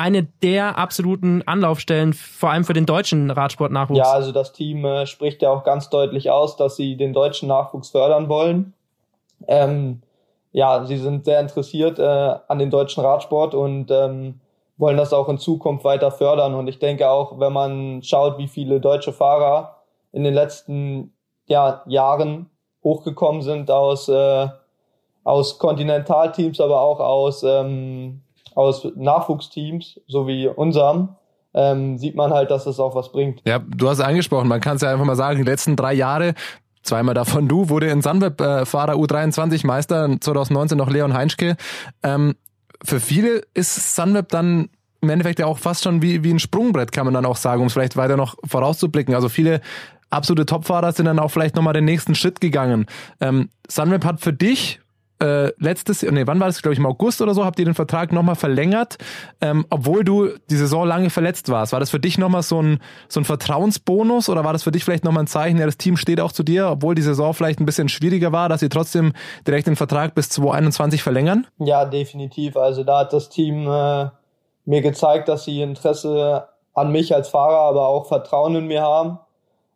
[0.00, 3.98] eine der absoluten Anlaufstellen, vor allem für den deutschen Radsportnachwuchs.
[3.98, 7.48] Ja, also das Team äh, spricht ja auch ganz deutlich aus, dass sie den deutschen
[7.48, 8.72] Nachwuchs fördern wollen.
[9.46, 10.00] Ähm,
[10.52, 14.40] ja, sie sind sehr interessiert äh, an den deutschen Radsport und ähm,
[14.78, 16.54] wollen das auch in Zukunft weiter fördern.
[16.54, 19.76] Und ich denke auch, wenn man schaut, wie viele deutsche Fahrer
[20.12, 21.12] in den letzten
[21.46, 22.48] ja, Jahren
[22.82, 24.48] hochgekommen sind aus, äh,
[25.24, 28.22] aus Kontinentalteams, aber auch aus ähm,
[28.54, 31.10] aus Nachwuchsteams, so wie unserem,
[31.54, 33.42] ähm, sieht man halt, dass es auch was bringt.
[33.44, 36.34] Ja, du hast angesprochen, man kann es ja einfach mal sagen, die letzten drei Jahre
[36.82, 41.56] Zweimal davon du, wurde in Sunweb äh, Fahrer U23 Meister, 2019 noch Leon Heinschke.
[42.02, 42.36] Ähm,
[42.82, 44.70] für viele ist Sunweb dann
[45.02, 47.60] im Endeffekt ja auch fast schon wie, wie ein Sprungbrett, kann man dann auch sagen,
[47.60, 49.14] um es vielleicht weiter noch vorauszublicken.
[49.14, 49.60] Also viele
[50.08, 52.86] absolute Topfahrer sind dann auch vielleicht nochmal den nächsten Schritt gegangen.
[53.20, 54.79] Ähm, Sunweb hat für dich
[55.20, 57.74] äh, letztes, nee, wann war das, glaube ich, im August oder so, habt ihr den
[57.74, 58.96] Vertrag nochmal verlängert,
[59.40, 61.72] ähm, obwohl du die Saison lange verletzt warst.
[61.72, 64.84] War das für dich nochmal so ein, so ein Vertrauensbonus oder war das für dich
[64.84, 67.60] vielleicht nochmal ein Zeichen, ja, das Team steht auch zu dir, obwohl die Saison vielleicht
[67.60, 69.12] ein bisschen schwieriger war, dass sie trotzdem
[69.46, 71.46] direkt den Vertrag bis 2021 verlängern?
[71.58, 72.56] Ja, definitiv.
[72.56, 74.08] Also da hat das Team äh,
[74.64, 79.18] mir gezeigt, dass sie Interesse an mich als Fahrer, aber auch Vertrauen in mir haben.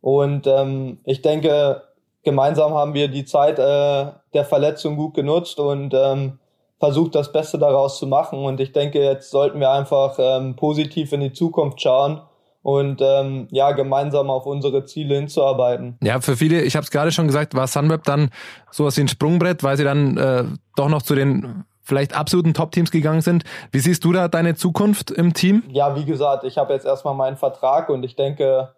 [0.01, 1.83] Und ähm, ich denke,
[2.25, 6.39] gemeinsam haben wir die Zeit äh, der Verletzung gut genutzt und ähm,
[6.79, 8.45] versucht, das Beste daraus zu machen.
[8.45, 12.21] Und ich denke, jetzt sollten wir einfach ähm, positiv in die Zukunft schauen
[12.63, 15.99] und ähm, ja gemeinsam auf unsere Ziele hinzuarbeiten.
[16.03, 18.31] Ja, für viele, ich habe es gerade schon gesagt, war Sunweb dann
[18.71, 20.45] sowas wie ein Sprungbrett, weil sie dann äh,
[20.75, 23.45] doch noch zu den vielleicht absoluten Top-Teams gegangen sind.
[23.71, 25.63] Wie siehst du da deine Zukunft im Team?
[25.69, 28.73] Ja, wie gesagt, ich habe jetzt erstmal meinen Vertrag und ich denke,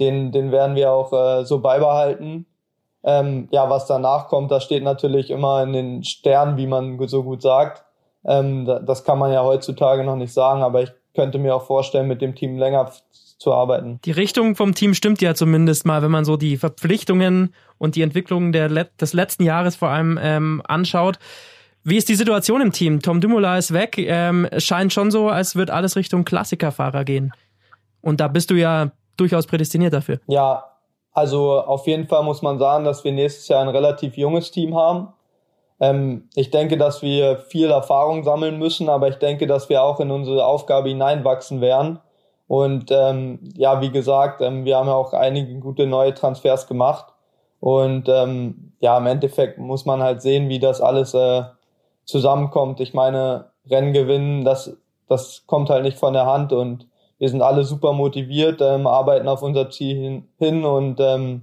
[0.00, 2.46] den, den werden wir auch äh, so beibehalten.
[3.04, 7.22] Ähm, ja, was danach kommt, das steht natürlich immer in den Sternen, wie man so
[7.22, 7.84] gut sagt.
[8.24, 12.08] Ähm, das kann man ja heutzutage noch nicht sagen, aber ich könnte mir auch vorstellen,
[12.08, 12.90] mit dem Team länger
[13.38, 14.00] zu arbeiten.
[14.04, 18.02] Die Richtung vom Team stimmt ja zumindest mal, wenn man so die Verpflichtungen und die
[18.02, 21.18] Entwicklung der Let des letzten Jahres vor allem ähm, anschaut.
[21.84, 23.00] Wie ist die Situation im Team?
[23.00, 23.96] Tom Dumoulin ist weg.
[23.96, 27.32] Ähm, scheint schon so, als wird alles Richtung Klassikerfahrer gehen.
[28.00, 30.20] Und da bist du ja durchaus prädestiniert dafür.
[30.26, 30.67] Ja,
[31.18, 34.76] also auf jeden Fall muss man sagen, dass wir nächstes Jahr ein relativ junges Team
[34.76, 35.12] haben.
[35.80, 39.98] Ähm, ich denke, dass wir viel Erfahrung sammeln müssen, aber ich denke, dass wir auch
[39.98, 41.98] in unsere Aufgabe hineinwachsen werden.
[42.46, 47.06] Und ähm, ja, wie gesagt, ähm, wir haben ja auch einige gute neue Transfers gemacht.
[47.60, 51.42] Und ähm, ja, im Endeffekt muss man halt sehen, wie das alles äh,
[52.04, 52.78] zusammenkommt.
[52.78, 54.76] Ich meine, Rennen gewinnen, das,
[55.08, 56.86] das kommt halt nicht von der Hand und
[57.18, 61.42] wir sind alle super motiviert, ähm, arbeiten auf unser Ziel hin, hin und ähm,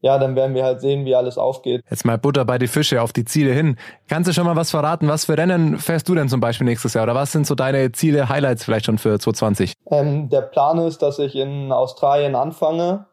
[0.00, 1.82] ja, dann werden wir halt sehen, wie alles aufgeht.
[1.88, 3.76] Jetzt mal Butter bei die Fische auf die Ziele hin.
[4.06, 5.08] Kannst du schon mal was verraten?
[5.08, 7.04] Was für Rennen fährst du denn zum Beispiel nächstes Jahr?
[7.04, 9.72] Oder was sind so deine Ziele, Highlights vielleicht schon für 2020?
[9.90, 13.06] Ähm, der Plan ist, dass ich in Australien anfange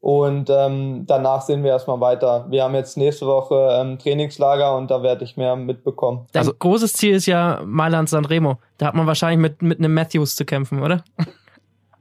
[0.00, 2.46] und ähm, danach sehen wir erstmal weiter.
[2.48, 6.26] Wir haben jetzt nächste Woche ähm, Trainingslager und da werde ich mehr mitbekommen.
[6.32, 8.58] Dein also, großes Ziel ist ja Mailand Sanremo.
[8.78, 11.02] Da hat man wahrscheinlich mit, mit einem Matthews zu kämpfen, oder?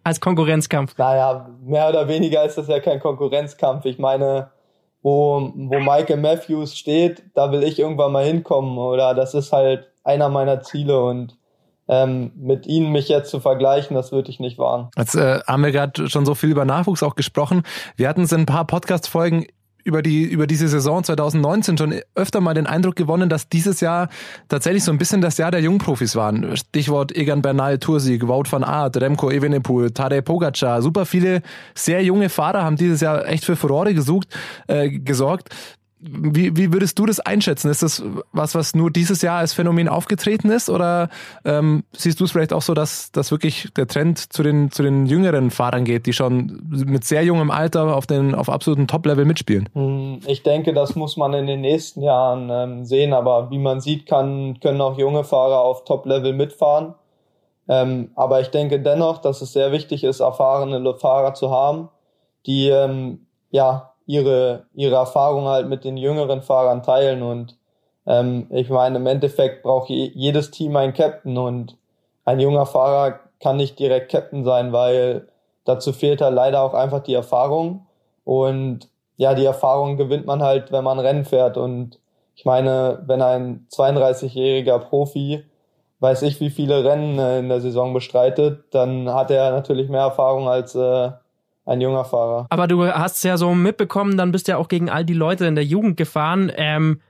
[0.08, 0.98] Als Konkurrenzkampf.
[0.98, 3.86] Naja, mehr oder weniger ist das ja kein Konkurrenzkampf.
[3.86, 4.50] Ich meine,
[5.02, 8.78] wo, wo Michael Matthews steht, da will ich irgendwann mal hinkommen.
[8.78, 11.38] Oder das ist halt einer meiner Ziele und
[11.90, 14.90] ähm, mit ihnen mich jetzt zu vergleichen, das würde ich nicht wagen.
[14.98, 17.64] Jetzt äh, haben wir gerade schon so viel über Nachwuchs auch gesprochen.
[17.96, 19.48] Wir hatten es in ein paar Podcast-Folgen
[19.88, 24.10] über die über diese Saison 2019 schon öfter mal den Eindruck gewonnen, dass dieses Jahr
[24.50, 26.58] tatsächlich so ein bisschen das Jahr der Jungprofis waren.
[26.58, 30.82] Stichwort Egan Bernal, Toursig, Wout van Aert, Remco Evenepoel, Tadej Pogacar.
[30.82, 31.42] Super viele
[31.74, 34.28] sehr junge Fahrer haben dieses Jahr echt für Furore gesucht,
[34.68, 35.56] äh, gesorgt.
[36.00, 37.72] Wie, wie würdest du das einschätzen?
[37.72, 40.70] Ist das was, was nur dieses Jahr als Phänomen aufgetreten ist?
[40.70, 41.10] Oder
[41.44, 44.84] ähm, siehst du es vielleicht auch so, dass, dass wirklich der Trend zu den, zu
[44.84, 49.26] den jüngeren Fahrern geht, die schon mit sehr jungem Alter auf, den, auf absoluten Top-Level
[49.26, 49.70] mitspielen?
[49.74, 53.14] Hm, ich denke, das muss man in den nächsten Jahren ähm, sehen.
[53.14, 56.94] Aber wie man sieht, kann, können auch junge Fahrer auf Top-Level mitfahren.
[57.68, 61.90] Ähm, aber ich denke dennoch, dass es sehr wichtig ist, erfahrene Fahrer zu haben,
[62.46, 67.22] die ähm, ja ihre, ihre Erfahrung halt mit den jüngeren Fahrern teilen.
[67.22, 67.58] Und
[68.08, 71.78] ähm, ich meine, im Endeffekt braucht je, jedes Team einen Captain und
[72.26, 75.28] ein junger Fahrer kann nicht direkt Captain sein, weil
[75.66, 77.86] dazu fehlt halt leider auch einfach die Erfahrung.
[78.24, 81.58] Und ja, die Erfahrung gewinnt man halt, wenn man Rennen fährt.
[81.58, 82.00] Und
[82.36, 85.44] ich meine, wenn ein 32-jähriger Profi
[86.00, 90.48] weiß ich, wie viele Rennen in der Saison bestreitet, dann hat er natürlich mehr Erfahrung
[90.48, 91.12] als äh,
[91.68, 92.48] ein junger Fahrer.
[92.50, 95.14] Aber du hast es ja so mitbekommen, dann bist du ja auch gegen all die
[95.14, 96.52] Leute in der Jugend gefahren.
[96.56, 97.02] Ähm,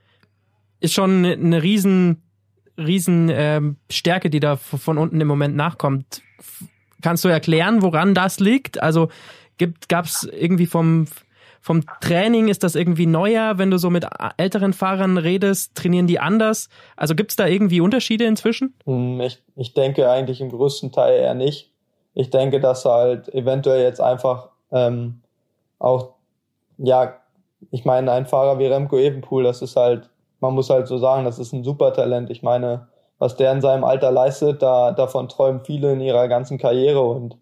[0.79, 2.23] ist schon eine riesen,
[2.77, 6.21] riesen ähm, Stärke, die da von unten im Moment nachkommt.
[7.01, 8.81] Kannst du erklären, woran das liegt?
[8.81, 9.09] Also
[9.87, 11.05] gab es irgendwie vom,
[11.61, 13.59] vom Training, ist das irgendwie neuer?
[13.59, 14.05] Wenn du so mit
[14.37, 16.69] älteren Fahrern redest, trainieren die anders?
[16.95, 18.73] Also gibt es da irgendwie Unterschiede inzwischen?
[18.85, 21.71] Hm, ich, ich denke eigentlich im größten Teil eher nicht
[22.19, 25.21] ich denke, dass halt eventuell jetzt einfach ähm,
[25.77, 26.15] auch,
[26.79, 27.13] ja,
[27.69, 30.09] ich meine, ein Fahrer wie Remco Evenpool, das ist halt,
[30.39, 32.31] man muss halt so sagen, das ist ein super Talent.
[32.31, 32.87] Ich meine,
[33.19, 37.37] was der in seinem Alter leistet, da, davon träumen viele in ihrer ganzen Karriere und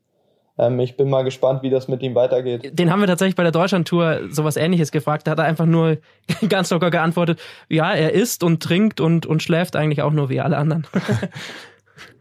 [0.57, 2.77] ähm, ich bin mal gespannt, wie das mit ihm weitergeht.
[2.77, 5.25] Den haben wir tatsächlich bei der Deutschlandtour sowas ähnliches gefragt.
[5.25, 5.99] Da hat er einfach nur
[6.49, 10.41] ganz locker geantwortet, ja, er isst und trinkt und, und schläft eigentlich auch nur wie
[10.41, 10.85] alle anderen.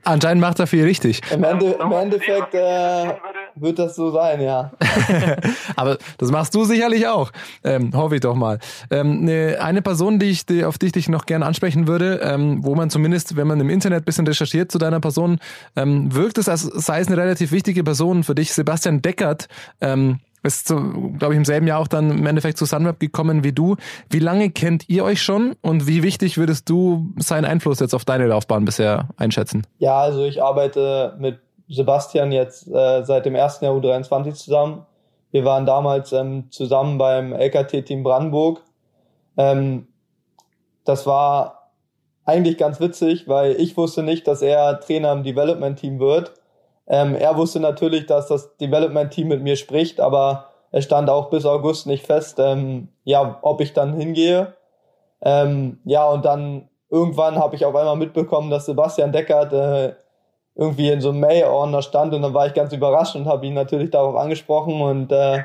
[0.05, 1.20] Anscheinend macht er viel richtig.
[1.33, 3.14] Im, Ende, im Endeffekt äh,
[3.55, 4.70] wird das so sein, ja.
[5.77, 7.31] Aber das machst du sicherlich auch.
[7.62, 8.59] Ähm, hoffe ich doch mal.
[8.91, 12.20] Ähm, ne, eine Person, die ich, die, auf die ich dich noch gerne ansprechen würde,
[12.22, 15.39] ähm, wo man zumindest, wenn man im Internet ein bisschen recherchiert zu deiner Person,
[15.75, 18.53] ähm, wirkt es, als sei es eine relativ wichtige Person für dich.
[18.53, 19.49] Sebastian Deckert
[19.81, 23.53] ähm, ist, glaube ich, im selben Jahr auch dann im Endeffekt zu Sunweb gekommen wie
[23.53, 23.76] du.
[24.11, 28.05] Wie lange kennt ihr euch schon und wie wichtig würdest du seinen Einfluss jetzt auf
[28.05, 29.66] deine Laufbahn bisher einschätzen?
[29.78, 31.38] Ja, also ich arbeite mit
[31.68, 34.84] Sebastian jetzt äh, seit dem ersten Jahr U23 zusammen.
[35.30, 38.61] Wir waren damals ähm, zusammen beim LKT-Team Brandenburg.
[39.36, 39.88] Ähm,
[40.84, 41.70] das war
[42.24, 46.34] eigentlich ganz witzig, weil ich wusste nicht, dass er Trainer im Development-Team wird.
[46.87, 51.47] Ähm, er wusste natürlich, dass das Development-Team mit mir spricht, aber es stand auch bis
[51.47, 54.55] August nicht fest, ähm, ja, ob ich dann hingehe.
[55.22, 59.95] Ähm, ja, und dann irgendwann habe ich auf einmal mitbekommen, dass Sebastian Deckert äh,
[60.55, 63.55] irgendwie in so einem Mail-Ordner stand und dann war ich ganz überrascht und habe ihn
[63.55, 65.45] natürlich darauf angesprochen und äh,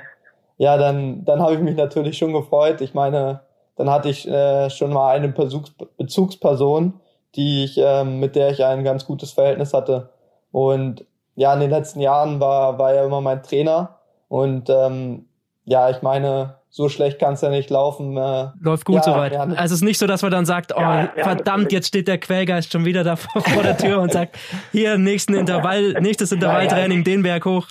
[0.58, 2.82] ja, dann, dann habe ich mich natürlich schon gefreut.
[2.82, 3.42] Ich meine,
[3.78, 7.00] dann hatte ich äh, schon mal eine Bezugs Bezugsperson,
[7.36, 10.10] die ich, äh, mit der ich ein ganz gutes Verhältnis hatte.
[10.52, 11.06] Und
[11.40, 13.96] ja, in den letzten Jahren war, war er immer mein Trainer.
[14.28, 15.28] Und ähm,
[15.64, 18.18] ja, ich meine, so schlecht kann es ja nicht laufen.
[18.18, 19.32] Äh, Läuft gut ja, soweit.
[19.32, 22.10] Ja, also es ist nicht so, dass man dann sagt, oh, ja, verdammt, jetzt steht
[22.10, 24.38] der Quellgeist schon wieder da vor, der Tür und sagt,
[24.74, 27.68] hier, nächsten Intervall, nächstes Intervalltraining, den Berg hoch.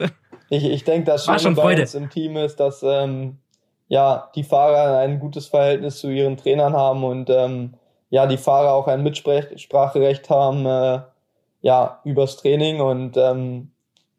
[0.49, 3.37] Ich, ich denke, das Schöne bei uns im Team ist, dass ähm,
[3.89, 7.75] ja, die Fahrer ein gutes Verhältnis zu ihren Trainern haben und ähm,
[8.09, 11.01] ja, die Fahrer auch ein Mitspracherecht haben, äh,
[11.61, 13.71] ja, übers Training und ähm,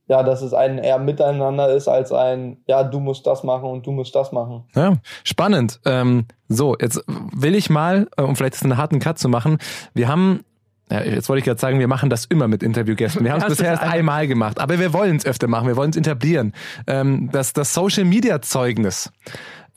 [0.08, 3.86] ja, dass es ein eher Miteinander ist als ein, ja, du musst das machen und
[3.86, 4.64] du musst das machen.
[4.76, 5.80] Ja, spannend.
[5.86, 9.60] Ähm, so, jetzt will ich mal, äh, um vielleicht einen harten Cut zu machen,
[9.94, 10.44] wir haben
[10.92, 13.24] ja, jetzt wollte ich gerade sagen, wir machen das immer mit Interviewgästen.
[13.24, 15.92] Wir haben es bisher erst einmal gemacht, aber wir wollen es öfter machen, wir wollen
[15.92, 16.54] es etablieren.
[16.88, 19.12] Ähm, das, das Social Media Zeugnis.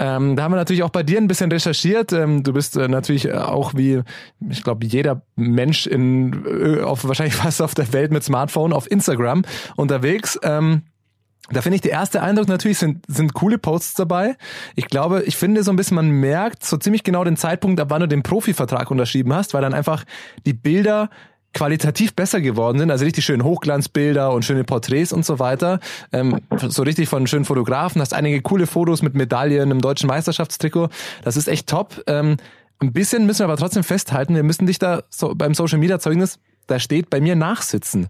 [0.03, 2.13] Ähm, da haben wir natürlich auch bei dir ein bisschen recherchiert.
[2.13, 4.03] Ähm, du bist äh, natürlich auch wie,
[4.51, 8.91] ich glaube, jeder Mensch in, äh, auf, wahrscheinlich fast auf der Welt mit Smartphone auf
[8.91, 9.45] Instagram
[9.77, 10.41] unterwegs.
[10.43, 10.83] Ähm,
[11.51, 14.37] da finde ich, der erste Eindruck natürlich sind, sind coole Posts dabei.
[14.75, 17.91] Ich glaube, ich finde so ein bisschen, man merkt so ziemlich genau den Zeitpunkt, ab
[17.91, 20.03] wann du den Profivertrag unterschrieben hast, weil dann einfach
[20.47, 21.11] die Bilder
[21.53, 25.81] qualitativ besser geworden sind, also richtig schön Hochglanzbilder und schöne Porträts und so weiter.
[26.13, 30.89] Ähm, so richtig von schönen Fotografen, hast einige coole Fotos mit Medaillen im deutschen Meisterschaftstrikot.
[31.25, 32.03] Das ist echt top.
[32.07, 32.37] Ähm,
[32.81, 35.99] ein bisschen müssen wir aber trotzdem festhalten, wir müssen dich da so beim Social Media
[35.99, 38.09] Zeugnis, da steht bei mir Nachsitzen.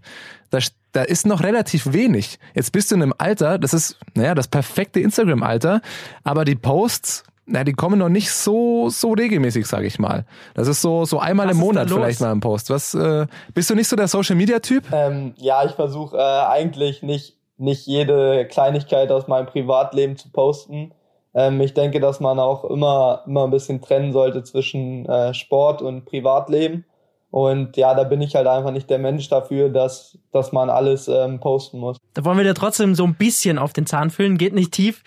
[0.49, 0.59] Da,
[0.91, 2.39] da ist noch relativ wenig.
[2.53, 5.81] Jetzt bist du in einem Alter, das ist, naja, das perfekte Instagram-Alter,
[6.23, 10.25] aber die Posts, na, die kommen noch nicht so so regelmäßig, sage ich mal.
[10.53, 12.69] Das ist so so einmal Was im Monat vielleicht mal ein Post.
[12.69, 14.85] Was äh, bist du nicht so der Social Media Typ?
[14.91, 20.93] Ähm, ja, ich versuche äh, eigentlich nicht nicht jede Kleinigkeit aus meinem Privatleben zu posten.
[21.33, 25.81] Ähm, ich denke, dass man auch immer immer ein bisschen trennen sollte zwischen äh, Sport
[25.81, 26.85] und Privatleben.
[27.33, 31.07] Und ja, da bin ich halt einfach nicht der Mensch dafür, dass, dass man alles
[31.07, 31.97] ähm, posten muss.
[32.13, 35.01] Da wollen wir dir trotzdem so ein bisschen auf den Zahn füllen, geht nicht tief.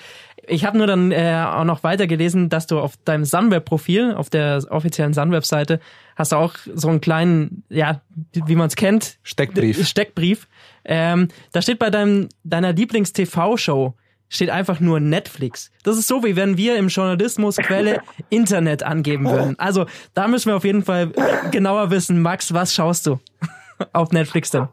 [0.48, 4.30] Ich habe nur dann äh, auch noch weiter gelesen, dass du auf deinem Sunweb-Profil, auf
[4.30, 5.80] der offiziellen Sunweb-Seite,
[6.14, 8.00] hast du auch so einen kleinen, ja,
[8.32, 9.86] wie man es kennt, Steckbrief.
[9.86, 10.48] Steckbrief.
[10.84, 13.94] Ähm, da steht bei deinem, deiner Lieblings-TV-Show,
[14.28, 15.70] steht einfach nur Netflix.
[15.82, 19.58] Das ist so, wie wenn wir im Journalismus Quelle Internet angeben würden.
[19.58, 21.12] Also da müssen wir auf jeden Fall
[21.50, 22.22] genauer wissen.
[22.22, 23.18] Max, was schaust du
[23.92, 24.68] auf Netflix denn?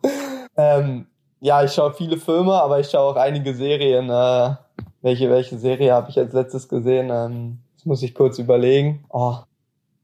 [0.55, 1.07] Ähm,
[1.39, 4.09] ja, ich schaue viele Filme, aber ich schaue auch einige Serien.
[4.09, 4.55] Äh,
[5.03, 7.11] welche, welche Serie habe ich als letztes gesehen?
[7.11, 9.05] Ähm, das muss ich kurz überlegen.
[9.09, 9.35] Oh.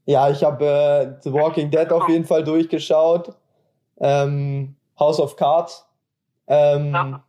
[0.06, 3.34] Ja, ich habe äh, The Walking Dead auf jeden Fall durchgeschaut.
[3.98, 5.84] Ähm, House of Cards.
[6.46, 7.24] Ähm, ja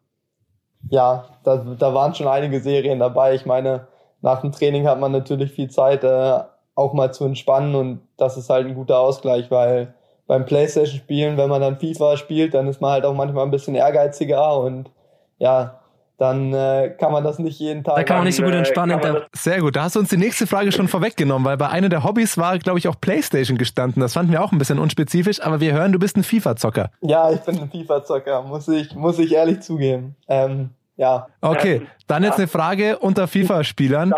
[0.90, 3.36] ja, da, da waren schon einige Serien dabei.
[3.36, 3.88] Ich meine,
[4.22, 6.40] nach dem Training hat man natürlich viel Zeit, äh,
[6.76, 9.94] auch mal zu entspannen und das ist halt ein guter Ausgleich, weil
[10.28, 13.76] beim Playstation-Spielen, wenn man dann FIFA spielt, dann ist man halt auch manchmal ein bisschen
[13.76, 14.90] ehrgeiziger und
[15.38, 15.81] ja,
[16.22, 17.96] dann äh, kann man das nicht jeden Tag.
[17.96, 19.00] Da kann man nicht so gut entspannen.
[19.00, 19.76] Äh, Sehr gut.
[19.76, 22.60] Da hast du uns die nächste Frage schon vorweggenommen, weil bei einer der Hobbys war,
[22.60, 24.02] glaube ich, auch Playstation gestanden.
[24.02, 26.92] Das fanden wir auch ein bisschen unspezifisch, aber wir hören, du bist ein FIFA-Zocker.
[27.02, 30.16] Ja, ich bin ein FIFA-Zocker, muss ich, muss ich ehrlich zugeben.
[30.28, 31.26] Ähm, ja.
[31.42, 34.14] Okay, dann jetzt eine Frage unter FIFA-Spielern.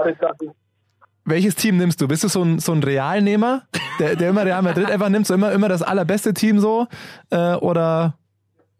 [1.24, 2.10] Welches Team nimmst du?
[2.10, 3.62] Bist du so ein, so ein Realnehmer,
[3.98, 6.86] der, der immer Real Madrid einfach nimmt, so immer, immer das allerbeste Team so?
[7.30, 8.16] Äh, oder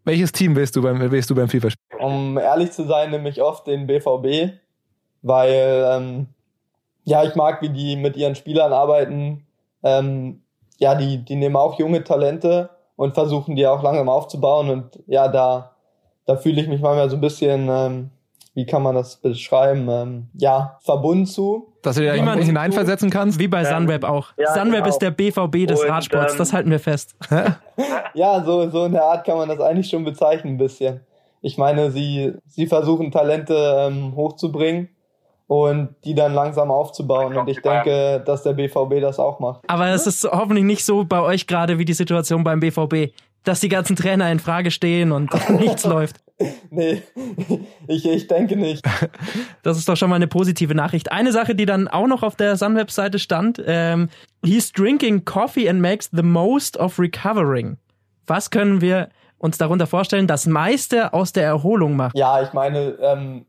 [0.04, 2.00] welches Team willst du beim, willst du beim FIFA spielen?
[2.00, 4.52] Um ehrlich zu sein, nehme ich oft den BVB,
[5.22, 6.26] weil ähm,
[7.04, 9.46] ja, ich mag, wie die mit ihren Spielern arbeiten.
[9.82, 10.42] Ähm,
[10.78, 15.28] ja, die, die nehmen auch junge Talente und versuchen die auch langsam aufzubauen und ja,
[15.28, 15.74] da
[16.26, 18.10] da fühle ich mich manchmal so ein bisschen, ähm,
[18.54, 21.73] wie kann man das beschreiben, ähm, ja, verbunden zu.
[21.84, 23.38] Dass du dir da hineinversetzen kannst?
[23.38, 24.28] Wie bei Sunweb auch.
[24.36, 24.88] Ja, Sunweb genau.
[24.88, 27.14] ist der BVB des und, Radsports, ähm, das halten wir fest.
[28.14, 31.00] ja, so, so in der Art kann man das eigentlich schon bezeichnen ein bisschen.
[31.42, 34.88] Ich meine, sie, sie versuchen Talente ähm, hochzubringen
[35.46, 37.36] und die dann langsam aufzubauen.
[37.36, 39.60] Und ich denke, dass der BVB das auch macht.
[39.66, 43.12] Aber es ist hoffentlich nicht so bei euch gerade wie die Situation beim BVB
[43.44, 45.30] dass die ganzen Trainer in Frage stehen und
[45.60, 46.16] nichts läuft.
[46.70, 47.02] Nee,
[47.86, 48.84] ich, ich denke nicht.
[49.62, 51.10] Das ist doch schon mal eine positive Nachricht.
[51.12, 54.10] Eine Sache, die dann auch noch auf der Sun-Webseite stand, ähm,
[54.44, 57.78] he's drinking coffee and makes the most of recovering.
[58.26, 59.08] Was können wir
[59.38, 60.26] uns darunter vorstellen?
[60.26, 62.12] Das meiste aus der Erholung machen.
[62.14, 63.46] Ja, ich meine, ähm,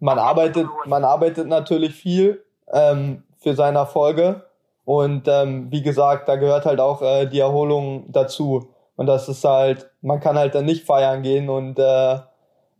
[0.00, 2.42] man arbeitet, man arbeitet natürlich viel
[2.72, 4.44] ähm, für seine Erfolge.
[4.84, 8.70] Und ähm, wie gesagt, da gehört halt auch äh, die Erholung dazu.
[8.96, 12.18] Und das ist halt, man kann halt dann nicht feiern gehen und äh,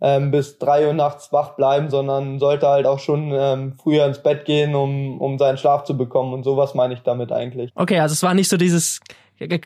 [0.01, 4.23] ähm, bis drei Uhr nachts wach bleiben, sondern sollte halt auch schon ähm, früher ins
[4.23, 6.33] Bett gehen, um, um seinen Schlaf zu bekommen.
[6.33, 7.73] Und sowas meine ich damit eigentlich.
[7.75, 9.01] Okay, also es war nicht so dieses,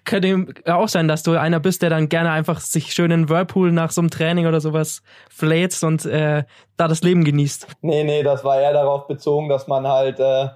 [0.04, 3.72] könnte auch sein, dass du einer bist, der dann gerne einfach sich schön in Whirlpool
[3.72, 6.44] nach so einem Training oder sowas flätst und äh,
[6.76, 7.66] da das Leben genießt.
[7.82, 10.48] Nee, nee, das war eher darauf bezogen, dass man halt, äh,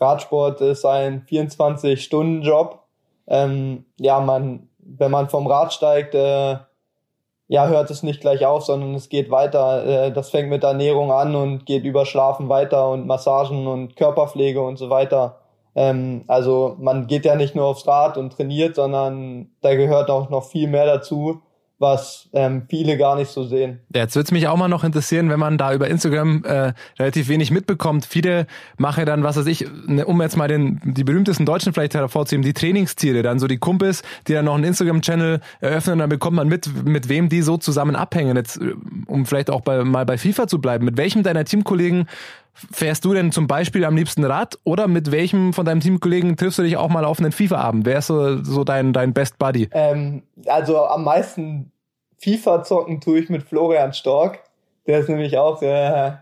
[0.00, 2.82] Radsport ist ein 24-Stunden-Job.
[3.26, 6.56] Ähm, ja, man wenn man vom Rad steigt, äh,
[7.48, 9.84] ja, hört es nicht gleich auf, sondern es geht weiter.
[9.84, 14.60] Äh, das fängt mit Ernährung an und geht über Schlafen weiter und Massagen und Körperpflege
[14.60, 15.40] und so weiter.
[15.74, 20.30] Ähm, also man geht ja nicht nur aufs Rad und trainiert, sondern da gehört auch
[20.30, 21.40] noch viel mehr dazu
[21.78, 23.80] was ähm, viele gar nicht so sehen.
[23.94, 27.50] Jetzt würde mich auch mal noch interessieren, wenn man da über Instagram äh, relativ wenig
[27.50, 28.04] mitbekommt.
[28.04, 31.94] Viele machen dann, was weiß ich, ne, um jetzt mal den die berühmtesten Deutschen vielleicht
[31.94, 36.36] hervorzuheben, die Trainingsziele, dann so die Kumpels, die dann noch einen Instagram-Channel eröffnen, dann bekommt
[36.36, 38.36] man mit, mit wem die so zusammen abhängen.
[38.36, 38.74] Jetzt, äh,
[39.06, 40.84] um vielleicht auch bei, mal bei FIFA zu bleiben.
[40.84, 42.08] Mit welchem deiner Teamkollegen
[42.70, 46.58] Fährst du denn zum Beispiel am liebsten Rad oder mit welchem von deinem Teamkollegen triffst
[46.58, 47.86] du dich auch mal auf einen FIFA-Abend?
[47.86, 49.68] Wer ist so, so dein, dein Best Buddy?
[49.72, 51.72] Ähm, also am meisten
[52.18, 54.40] FIFA zocken tue ich mit Florian Stork.
[54.86, 56.12] Der ist nämlich auch äh,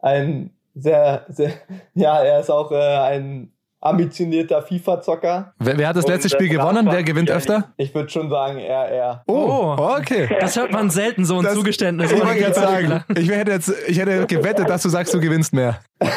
[0.00, 1.52] ein sehr, sehr,
[1.94, 5.54] ja, er ist auch äh, ein ambitionierter FIFA-Zocker.
[5.58, 6.88] Wer, wer, hat das letzte Spiel gewonnen?
[6.90, 7.72] Wer gewinnt öfter?
[7.76, 9.22] Ich, ich würde schon sagen, er, er.
[9.26, 10.28] Oh, okay.
[10.40, 12.10] Das hört man selten, so ein das, Zugeständnis.
[12.10, 15.52] Ich wollte jetzt sagen, ich hätte, jetzt, ich hätte gewettet, dass du sagst, du gewinnst
[15.52, 15.80] mehr.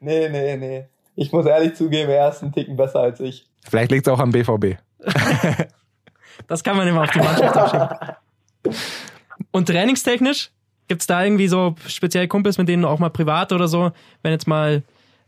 [0.00, 0.86] nee, nee, nee.
[1.14, 3.46] Ich muss ehrlich zugeben, er ist einen Ticken besser als ich.
[3.68, 4.76] Vielleicht liegt es auch am BVB.
[6.48, 8.76] das kann man immer auf die Mannschaft abschieben.
[9.50, 10.50] Und trainingstechnisch?
[10.88, 14.32] Gibt's da irgendwie so spezielle Kumpels, mit denen du auch mal privat oder so, wenn
[14.32, 14.82] jetzt mal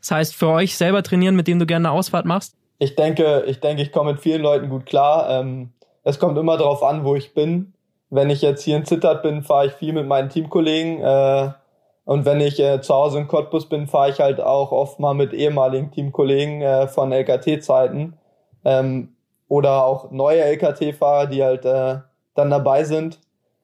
[0.04, 2.54] das heißt, für euch selber trainieren, mit dem du gerne eine Ausfahrt machst?
[2.78, 5.30] Ich denke, ich denke, ich komme mit vielen Leuten gut klar.
[5.30, 7.72] Ähm, es kommt immer darauf an, wo ich bin.
[8.10, 11.00] Wenn ich jetzt hier in Zittert bin, fahre ich viel mit meinen Teamkollegen.
[11.00, 11.52] Äh,
[12.04, 15.14] und wenn ich äh, zu Hause in Cottbus bin, fahre ich halt auch oft mal
[15.14, 18.18] mit ehemaligen Teamkollegen äh, von LKT-Zeiten.
[18.66, 19.16] Ähm,
[19.48, 23.20] oder auch neue LKT-Fahrer, die halt dann dabei sind.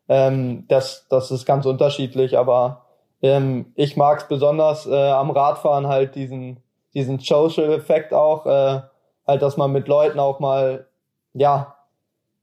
[0.09, 2.86] Ähm, das, das ist ganz unterschiedlich, aber
[3.22, 6.62] ähm, ich mag es besonders äh, am Radfahren halt diesen,
[6.94, 8.80] diesen Social-Effekt auch, äh,
[9.26, 10.86] halt, dass man mit Leuten auch mal,
[11.34, 11.74] ja,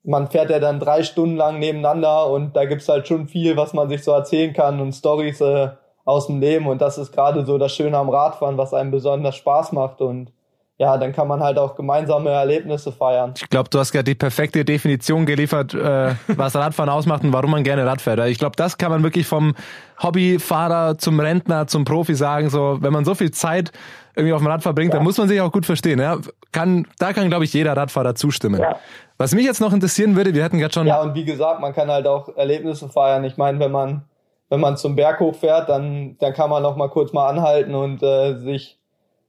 [0.03, 3.73] man fährt ja dann drei Stunden lang nebeneinander und da gibt's halt schon viel, was
[3.73, 5.69] man sich so erzählen kann und Stories äh,
[6.05, 6.67] aus dem Leben.
[6.67, 10.32] Und das ist gerade so das Schöne am Radfahren, was einem besonders Spaß macht und
[10.80, 13.34] ja, dann kann man halt auch gemeinsame Erlebnisse feiern.
[13.36, 17.49] Ich glaube, du hast gerade die perfekte Definition geliefert, äh, was Radfahren ausmacht und warum
[17.49, 18.19] man gerne Rad fährt.
[18.28, 19.55] Ich glaube, das kann man wirklich vom
[20.03, 22.51] Hobbyfahrer zum Rentner, zum Profi sagen.
[22.51, 23.71] So, wenn man so viel Zeit
[24.15, 24.99] irgendwie auf dem Rad verbringt, ja.
[24.99, 25.99] dann muss man sich auch gut verstehen.
[25.99, 26.17] Ja?
[26.51, 28.61] Kann, da kann, glaube ich, jeder Radfahrer zustimmen.
[28.61, 28.75] Ja.
[29.17, 30.86] Was mich jetzt noch interessieren würde, wir hatten gerade schon.
[30.86, 33.23] Ja, und wie gesagt, man kann halt auch Erlebnisse feiern.
[33.23, 34.03] Ich meine, wenn man
[34.49, 38.03] wenn man zum Berg hochfährt, dann dann kann man noch mal kurz mal anhalten und
[38.03, 38.80] äh, sich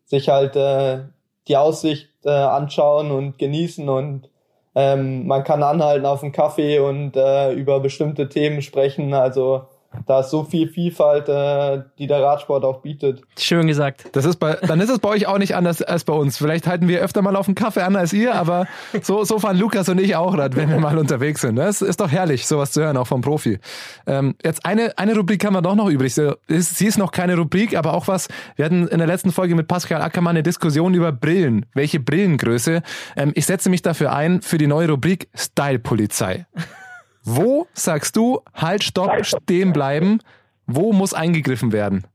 [0.05, 1.01] sich halt äh,
[1.49, 4.29] die Aussicht äh, anschauen und genießen und
[4.75, 9.15] ähm, man kann anhalten auf einen Kaffee und äh, über bestimmte Themen sprechen.
[9.15, 9.67] Also
[10.07, 13.23] da ist so viel Vielfalt, äh, die der Radsport auch bietet.
[13.39, 14.07] Schön gesagt.
[14.13, 16.39] Das ist bei, dann ist es bei euch auch nicht anders als bei uns.
[16.39, 18.67] Vielleicht halten wir öfter mal auf einen Kaffee an als ihr, aber
[19.03, 21.57] so, so fahren Lukas und ich auch Rad, wenn wir mal unterwegs sind.
[21.57, 23.59] Das ist doch herrlich, sowas zu hören, auch vom Profi.
[24.07, 26.15] Ähm, jetzt eine, eine Rubrik haben wir doch noch übrig.
[26.15, 28.29] Sie ist noch keine Rubrik, aber auch was.
[28.57, 31.67] Wir hatten in der letzten Folge mit Pascal Ackermann eine Diskussion über Brillen.
[31.75, 32.83] Welche Brillengröße?
[33.17, 36.47] Ähm, ich setze mich dafür ein für die neue Rubrik Style Polizei.
[37.25, 40.21] Wo sagst du, halt, stopp, stehen bleiben?
[40.67, 42.07] Wo muss eingegriffen werden?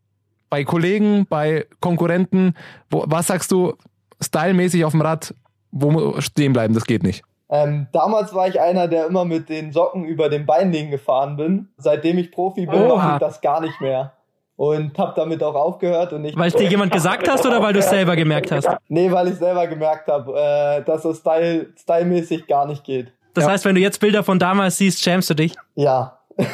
[0.49, 2.55] Bei Kollegen, bei Konkurrenten?
[2.89, 3.73] Wo, was sagst du,
[4.21, 5.33] stylmäßig auf dem Rad?
[5.71, 6.73] Wo stehen bleiben?
[6.73, 7.23] Das geht nicht.
[7.49, 11.69] Ähm, damals war ich einer, der immer mit den Socken über den Beinlingen gefahren bin.
[11.77, 14.13] Seitdem ich Profi bin, mache ich das gar nicht mehr.
[14.55, 16.13] Und hab damit auch aufgehört.
[16.13, 18.67] Und ich weil es dir jemand gesagt hast oder weil du es selber gemerkt hast?
[18.87, 23.13] Nee, weil ich selber gemerkt habe, äh, dass es style, stylmäßig gar nicht geht.
[23.33, 23.51] Das ja.
[23.51, 25.55] heißt, wenn du jetzt Bilder von damals siehst, schämst du dich?
[25.75, 26.19] Ja.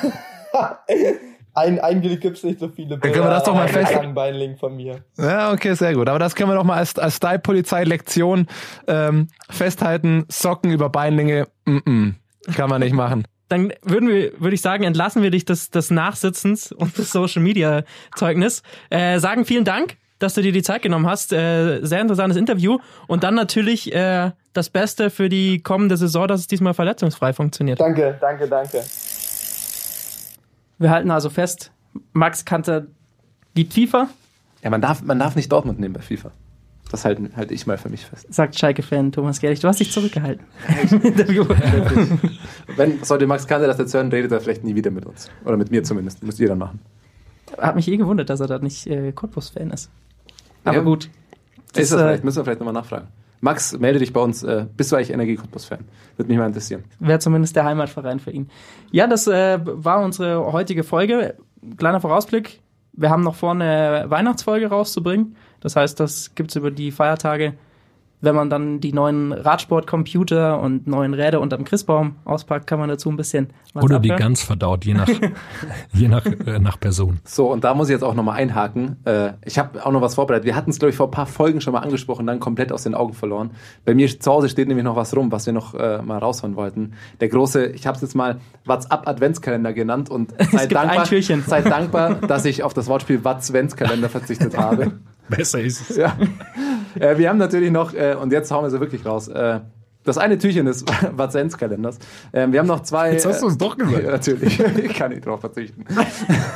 [1.55, 3.01] Ein, eigentlich gibt es nicht so viele Bilder.
[3.01, 3.91] Dann können wir das doch mal fest.
[4.59, 5.03] von mir.
[5.17, 6.07] Ja, okay, sehr gut.
[6.07, 8.47] Aber das können wir doch mal als, als Style-Polizei-Lektion
[8.87, 10.25] ähm, festhalten.
[10.29, 12.13] Socken über Beinlinge, mm -mm,
[12.55, 13.27] kann man nicht machen.
[13.49, 17.41] Dann würden wir, würde ich sagen, entlassen wir dich des, des Nachsitzens und des Social
[17.41, 17.83] Media
[18.15, 18.61] Zeugnis.
[18.89, 21.33] Äh, sagen vielen Dank dass du dir die Zeit genommen hast.
[21.33, 22.79] Äh, sehr interessantes Interview.
[23.07, 27.79] Und dann natürlich äh, das Beste für die kommende Saison, dass es diesmal verletzungsfrei funktioniert.
[27.79, 28.83] Danke, danke, danke.
[30.77, 31.71] Wir halten also fest,
[32.13, 32.87] Max Kanter
[33.55, 34.09] liebt FIFA.
[34.63, 36.31] Ja, man darf, man darf nicht Dortmund nehmen bei FIFA.
[36.91, 38.33] Das halte halt ich mal für mich fest.
[38.33, 39.59] Sagt Schalke-Fan Thomas Gerlich.
[39.59, 40.45] Du hast dich zurückgehalten.
[42.75, 45.29] Wenn, sollte Max Kanter das jetzt hören, redet er vielleicht nie wieder mit uns.
[45.45, 46.23] Oder mit mir zumindest.
[46.23, 46.79] Müsst ihr dann machen.
[47.57, 49.91] Hat mich eh gewundert, dass er da nicht äh, Cottbus-Fan ist.
[50.63, 50.83] Aber ja.
[50.83, 51.09] gut.
[51.73, 53.07] Das, ist das vielleicht, äh, müssen wir vielleicht nochmal nachfragen.
[53.41, 54.43] Max, melde dich bei uns.
[54.43, 55.79] Äh, bist du eigentlich Energie Cottbus-Fan?
[56.17, 56.83] Würde mich mal interessieren.
[56.99, 58.49] Wäre zumindest der Heimatverein für ihn.
[58.91, 61.35] Ja, das äh, war unsere heutige Folge.
[61.77, 62.59] Kleiner Vorausblick.
[62.93, 65.35] Wir haben noch vor, eine Weihnachtsfolge rauszubringen.
[65.61, 67.53] Das heißt, das gibt es über die Feiertage
[68.21, 73.09] wenn man dann die neuen Radsportcomputer und neuen Räder unterm Christbaum auspackt, kann man dazu
[73.09, 74.29] ein bisschen was Oder die abhören.
[74.29, 75.07] ganz verdaut, je nach,
[75.93, 77.19] je nach, äh, nach Person.
[77.23, 78.97] So, und da muss ich jetzt auch nochmal einhaken.
[79.05, 80.45] Äh, ich habe auch noch was vorbereitet.
[80.45, 82.83] Wir hatten es, glaube ich, vor ein paar Folgen schon mal angesprochen, dann komplett aus
[82.83, 83.51] den Augen verloren.
[83.85, 86.55] Bei mir zu Hause steht nämlich noch was rum, was wir noch äh, mal raushauen
[86.55, 86.93] wollten.
[87.21, 92.15] Der große, ich habe es jetzt mal WhatsApp Adventskalender genannt und ein dankbar, seid dankbar,
[92.15, 94.93] dass ich auf das Wortspiel Watzventskalender verzichtet habe.
[95.29, 95.97] Besser ist es.
[95.97, 96.17] Ja.
[96.99, 99.59] Äh, wir haben natürlich noch, äh, und jetzt hauen wir sie wirklich raus, äh,
[100.03, 101.99] das eine Türchen des Watzenskalenders.
[102.33, 103.13] Ähm, wir haben noch zwei.
[103.13, 104.03] Jetzt hast du es doch gesagt.
[104.03, 105.85] Ja, natürlich, ich kann nicht drauf verzichten.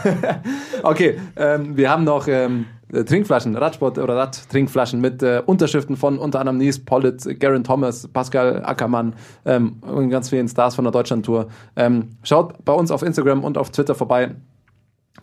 [0.84, 6.18] okay, ähm, wir haben noch ähm, äh, Trinkflaschen, Radsport- oder Radtrinkflaschen mit äh, Unterschriften von
[6.18, 9.14] unter anderem Nies Pollitt, Garen Thomas, Pascal Ackermann
[9.46, 11.48] ähm, und ganz vielen Stars von der Deutschlandtour.
[11.76, 14.36] Ähm, schaut bei uns auf Instagram und auf Twitter vorbei.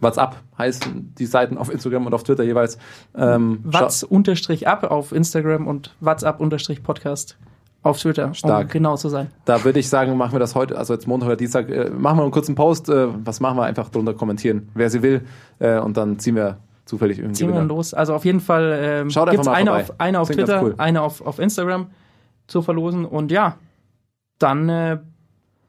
[0.01, 2.79] WhatsApp heißen die Seiten auf Instagram und auf Twitter jeweils.
[3.15, 7.37] Ähm, ab auf Instagram und WhatsApp unterstrich Podcast
[7.83, 8.65] auf Twitter, Stark.
[8.65, 9.29] um genau zu sein.
[9.47, 12.19] Da würde ich sagen, machen wir das heute, also jetzt Montag oder Dienstag, äh, machen
[12.19, 12.89] wir einen kurzen Post.
[12.89, 13.65] Äh, was machen wir?
[13.65, 15.23] Einfach drunter kommentieren, wer sie will.
[15.59, 17.37] Äh, und dann ziehen wir zufällig irgendwie.
[17.37, 17.95] Ziehen wir dann los.
[17.95, 20.75] Also auf jeden Fall ähm, einfach mal eine auf, eine auf Klingt Twitter, cool.
[20.77, 21.87] eine auf, auf Instagram
[22.47, 23.07] zu verlosen.
[23.07, 23.57] Und ja,
[24.39, 24.99] dann äh,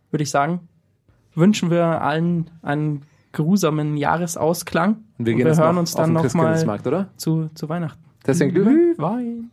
[0.09, 0.67] würde ich sagen,
[1.33, 4.97] wünschen wir allen einen geruhsamen Jahresausklang.
[5.17, 7.09] Und wir gehen jetzt hören noch uns auf dann den noch mal Christkindlesmarkt, oder?
[7.17, 8.01] zu, zu Weihnachten.
[8.25, 8.93] Deswegen Glühwein?
[8.97, 9.51] Wein.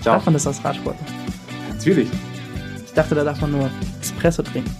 [0.00, 0.14] Ciao.
[0.14, 0.96] Darf man das als Radsport?
[1.68, 2.08] Natürlich.
[2.84, 3.70] Ich dachte, da darf man nur
[4.00, 4.74] Espresso trinken.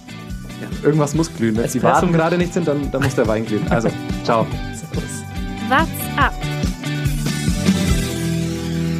[0.61, 1.55] Ja, irgendwas muss glühen.
[1.55, 3.67] Wenn die Espresso Waden gerade nicht sind, dann, dann muss der Wein glühen.
[3.69, 3.89] Also,
[4.23, 4.45] ciao.
[5.69, 6.33] What's up?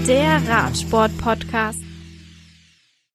[0.07, 1.91] Der Radsport-Podcast.